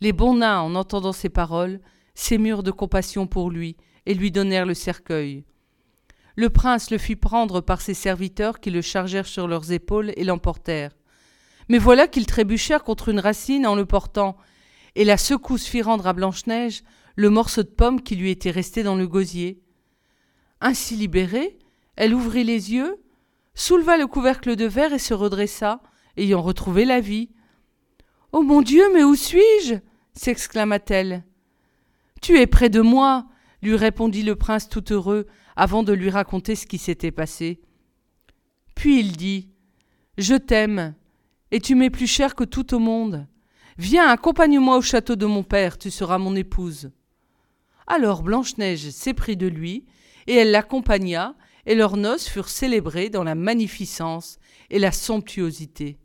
Les 0.00 0.12
bons 0.12 0.36
nains, 0.36 0.60
en 0.60 0.74
entendant 0.74 1.12
ces 1.12 1.28
paroles, 1.28 1.80
s'émurent 2.14 2.62
de 2.62 2.70
compassion 2.70 3.26
pour 3.26 3.50
lui, 3.50 3.76
et 4.06 4.14
lui 4.14 4.30
donnèrent 4.30 4.66
le 4.66 4.74
cercueil. 4.74 5.44
Le 6.36 6.50
prince 6.50 6.90
le 6.90 6.98
fit 6.98 7.16
prendre 7.16 7.62
par 7.62 7.80
ses 7.80 7.94
serviteurs 7.94 8.60
qui 8.60 8.70
le 8.70 8.82
chargèrent 8.82 9.26
sur 9.26 9.48
leurs 9.48 9.72
épaules 9.72 10.12
et 10.16 10.24
l'emportèrent. 10.24 10.94
Mais 11.68 11.78
voilà 11.78 12.06
qu'ils 12.06 12.26
trébuchèrent 12.26 12.84
contre 12.84 13.08
une 13.08 13.20
racine 13.20 13.66
en 13.66 13.74
le 13.74 13.86
portant, 13.86 14.36
et 14.94 15.04
la 15.04 15.16
secousse 15.16 15.66
fit 15.66 15.82
rendre 15.82 16.06
à 16.06 16.12
Blanche-Neige 16.12 16.84
le 17.16 17.30
morceau 17.30 17.62
de 17.62 17.68
pomme 17.68 18.02
qui 18.02 18.16
lui 18.16 18.30
était 18.30 18.50
resté 18.50 18.82
dans 18.82 18.94
le 18.94 19.08
gosier. 19.08 19.62
Ainsi 20.60 20.94
libérée, 20.94 21.58
elle 21.96 22.14
ouvrit 22.14 22.44
les 22.44 22.72
yeux, 22.72 23.02
souleva 23.54 23.96
le 23.96 24.06
couvercle 24.06 24.56
de 24.56 24.66
verre 24.66 24.92
et 24.92 24.98
se 24.98 25.14
redressa, 25.14 25.80
ayant 26.18 26.42
retrouvé 26.42 26.84
la 26.84 27.00
vie. 27.00 27.30
Oh 28.32 28.42
mon 28.42 28.60
Dieu, 28.60 28.84
mais 28.92 29.04
où 29.04 29.14
suis-je? 29.14 29.76
s'exclama-t-elle. 30.12 31.24
Tu 32.20 32.38
es 32.38 32.46
près 32.46 32.68
de 32.68 32.80
moi, 32.80 33.26
lui 33.62 33.76
répondit 33.76 34.22
le 34.22 34.36
prince 34.36 34.68
tout 34.68 34.92
heureux, 34.92 35.26
avant 35.56 35.82
de 35.82 35.92
lui 35.92 36.10
raconter 36.10 36.54
ce 36.54 36.66
qui 36.66 36.78
s'était 36.78 37.10
passé. 37.10 37.60
Puis 38.74 39.00
il 39.00 39.16
dit 39.16 39.48
Je 40.18 40.34
t'aime, 40.34 40.94
et 41.50 41.60
tu 41.60 41.74
m'es 41.74 41.90
plus 41.90 42.06
cher 42.06 42.34
que 42.34 42.44
tout 42.44 42.74
au 42.74 42.78
monde. 42.78 43.26
Viens, 43.78 44.08
accompagne-moi 44.08 44.76
au 44.76 44.82
château 44.82 45.16
de 45.16 45.26
mon 45.26 45.42
père, 45.42 45.78
tu 45.78 45.90
seras 45.90 46.18
mon 46.18 46.36
épouse. 46.36 46.90
Alors 47.86 48.22
Blanche-Neige 48.22 48.90
s'éprit 48.90 49.36
de 49.36 49.46
lui, 49.46 49.86
et 50.26 50.34
elle 50.34 50.50
l'accompagna, 50.50 51.34
et 51.66 51.74
leurs 51.74 51.96
noces 51.96 52.28
furent 52.28 52.48
célébrées 52.48 53.10
dans 53.10 53.24
la 53.24 53.34
magnificence 53.34 54.38
et 54.70 54.78
la 54.78 54.92
somptuosité. 54.92 55.98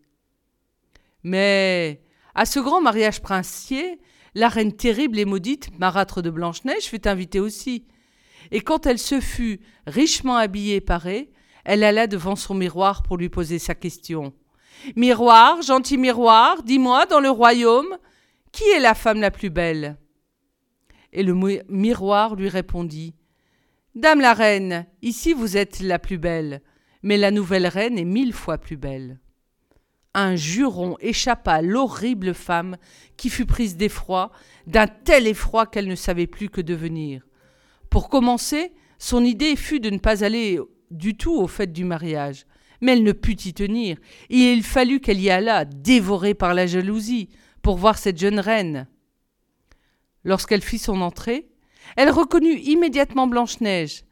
Mais 1.23 2.01
à 2.35 2.45
ce 2.45 2.59
grand 2.59 2.81
mariage 2.81 3.21
princier, 3.21 3.99
la 4.33 4.49
reine 4.49 4.73
terrible 4.73 5.19
et 5.19 5.25
maudite, 5.25 5.77
marâtre 5.79 6.21
de 6.21 6.29
Blanche-Neige, 6.29 6.83
fut 6.83 7.07
invitée 7.07 7.39
aussi. 7.39 7.85
Et 8.49 8.61
quand 8.61 8.85
elle 8.85 8.97
se 8.97 9.19
fut 9.19 9.59
richement 9.85 10.35
habillée 10.35 10.77
et 10.77 10.81
parée, 10.81 11.31
elle 11.63 11.83
alla 11.83 12.07
devant 12.07 12.35
son 12.35 12.55
miroir 12.55 13.03
pour 13.03 13.17
lui 13.17 13.29
poser 13.29 13.59
sa 13.59 13.75
question. 13.75 14.33
Miroir, 14.95 15.61
gentil 15.61 15.97
miroir, 15.97 16.63
dis-moi, 16.63 17.05
dans 17.05 17.19
le 17.19 17.29
royaume, 17.29 17.97
qui 18.51 18.63
est 18.75 18.79
la 18.79 18.95
femme 18.95 19.21
la 19.21 19.31
plus 19.31 19.49
belle? 19.49 19.97
Et 21.13 21.23
le 21.23 21.35
miroir 21.69 22.35
lui 22.35 22.49
répondit. 22.49 23.13
Dame 23.95 24.21
la 24.21 24.33
reine, 24.33 24.85
ici 25.01 25.33
vous 25.33 25.57
êtes 25.57 25.81
la 25.81 25.99
plus 25.99 26.17
belle, 26.17 26.61
mais 27.03 27.17
la 27.17 27.31
nouvelle 27.31 27.67
reine 27.67 27.97
est 27.97 28.05
mille 28.05 28.33
fois 28.33 28.57
plus 28.57 28.77
belle. 28.77 29.19
Un 30.13 30.35
juron 30.35 30.97
échappa 30.99 31.55
à 31.55 31.61
l'horrible 31.61 32.33
femme 32.33 32.77
qui 33.17 33.29
fut 33.29 33.45
prise 33.45 33.75
d'effroi, 33.77 34.31
d'un 34.67 34.87
tel 34.87 35.27
effroi 35.27 35.65
qu'elle 35.65 35.87
ne 35.87 35.95
savait 35.95 36.27
plus 36.27 36.49
que 36.49 36.61
devenir. 36.61 37.27
Pour 37.91 38.07
commencer, 38.07 38.71
son 38.97 39.23
idée 39.23 39.55
fut 39.57 39.81
de 39.81 39.89
ne 39.89 39.99
pas 39.99 40.23
aller 40.23 40.59
du 40.91 41.15
tout 41.15 41.35
au 41.35 41.47
fait 41.47 41.71
du 41.71 41.83
mariage, 41.83 42.45
mais 42.79 42.93
elle 42.93 43.03
ne 43.03 43.11
put 43.11 43.33
y 43.45 43.53
tenir, 43.53 43.97
et 44.29 44.53
il 44.53 44.63
fallut 44.63 45.01
qu'elle 45.01 45.19
y 45.19 45.29
allât, 45.29 45.65
dévorée 45.65 46.33
par 46.33 46.53
la 46.53 46.65
jalousie, 46.65 47.27
pour 47.61 47.75
voir 47.75 47.97
cette 47.97 48.17
jeune 48.17 48.39
reine. 48.39 48.87
Lorsqu'elle 50.23 50.61
fit 50.61 50.79
son 50.79 51.01
entrée, 51.01 51.49
elle 51.97 52.09
reconnut 52.09 52.59
immédiatement 52.59 53.27
Blanche-Neige, 53.27 54.05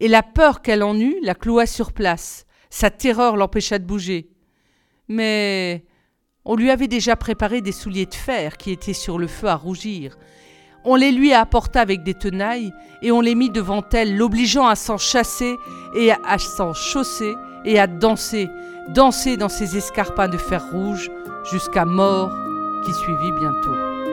et 0.00 0.08
la 0.08 0.22
peur 0.22 0.62
qu'elle 0.62 0.82
en 0.82 0.98
eut 0.98 1.18
la 1.22 1.34
cloua 1.34 1.66
sur 1.66 1.92
place. 1.92 2.46
Sa 2.70 2.90
terreur 2.90 3.36
l'empêcha 3.36 3.78
de 3.78 3.84
bouger. 3.84 4.30
Mais 5.08 5.84
on 6.46 6.56
lui 6.56 6.70
avait 6.70 6.88
déjà 6.88 7.16
préparé 7.16 7.60
des 7.60 7.72
souliers 7.72 8.06
de 8.06 8.14
fer 8.14 8.56
qui 8.56 8.70
étaient 8.70 8.94
sur 8.94 9.18
le 9.18 9.26
feu 9.26 9.48
à 9.48 9.56
rougir. 9.56 10.16
On 10.88 10.94
les 10.94 11.10
lui 11.10 11.32
apporta 11.32 11.80
avec 11.80 12.04
des 12.04 12.14
tenailles 12.14 12.72
et 13.02 13.10
on 13.10 13.20
les 13.20 13.34
mit 13.34 13.50
devant 13.50 13.82
elle, 13.92 14.16
l'obligeant 14.16 14.68
à 14.68 14.76
s'en 14.76 14.98
chasser 14.98 15.58
et 15.96 16.12
à 16.12 16.38
s'en 16.38 16.74
chausser 16.74 17.34
et 17.64 17.80
à 17.80 17.88
danser, 17.88 18.48
danser 18.94 19.36
dans 19.36 19.48
ses 19.48 19.76
escarpins 19.76 20.28
de 20.28 20.38
fer 20.38 20.64
rouge 20.70 21.10
jusqu'à 21.50 21.84
mort 21.84 22.30
qui 22.84 22.92
suivit 22.94 23.32
bientôt. 23.32 24.05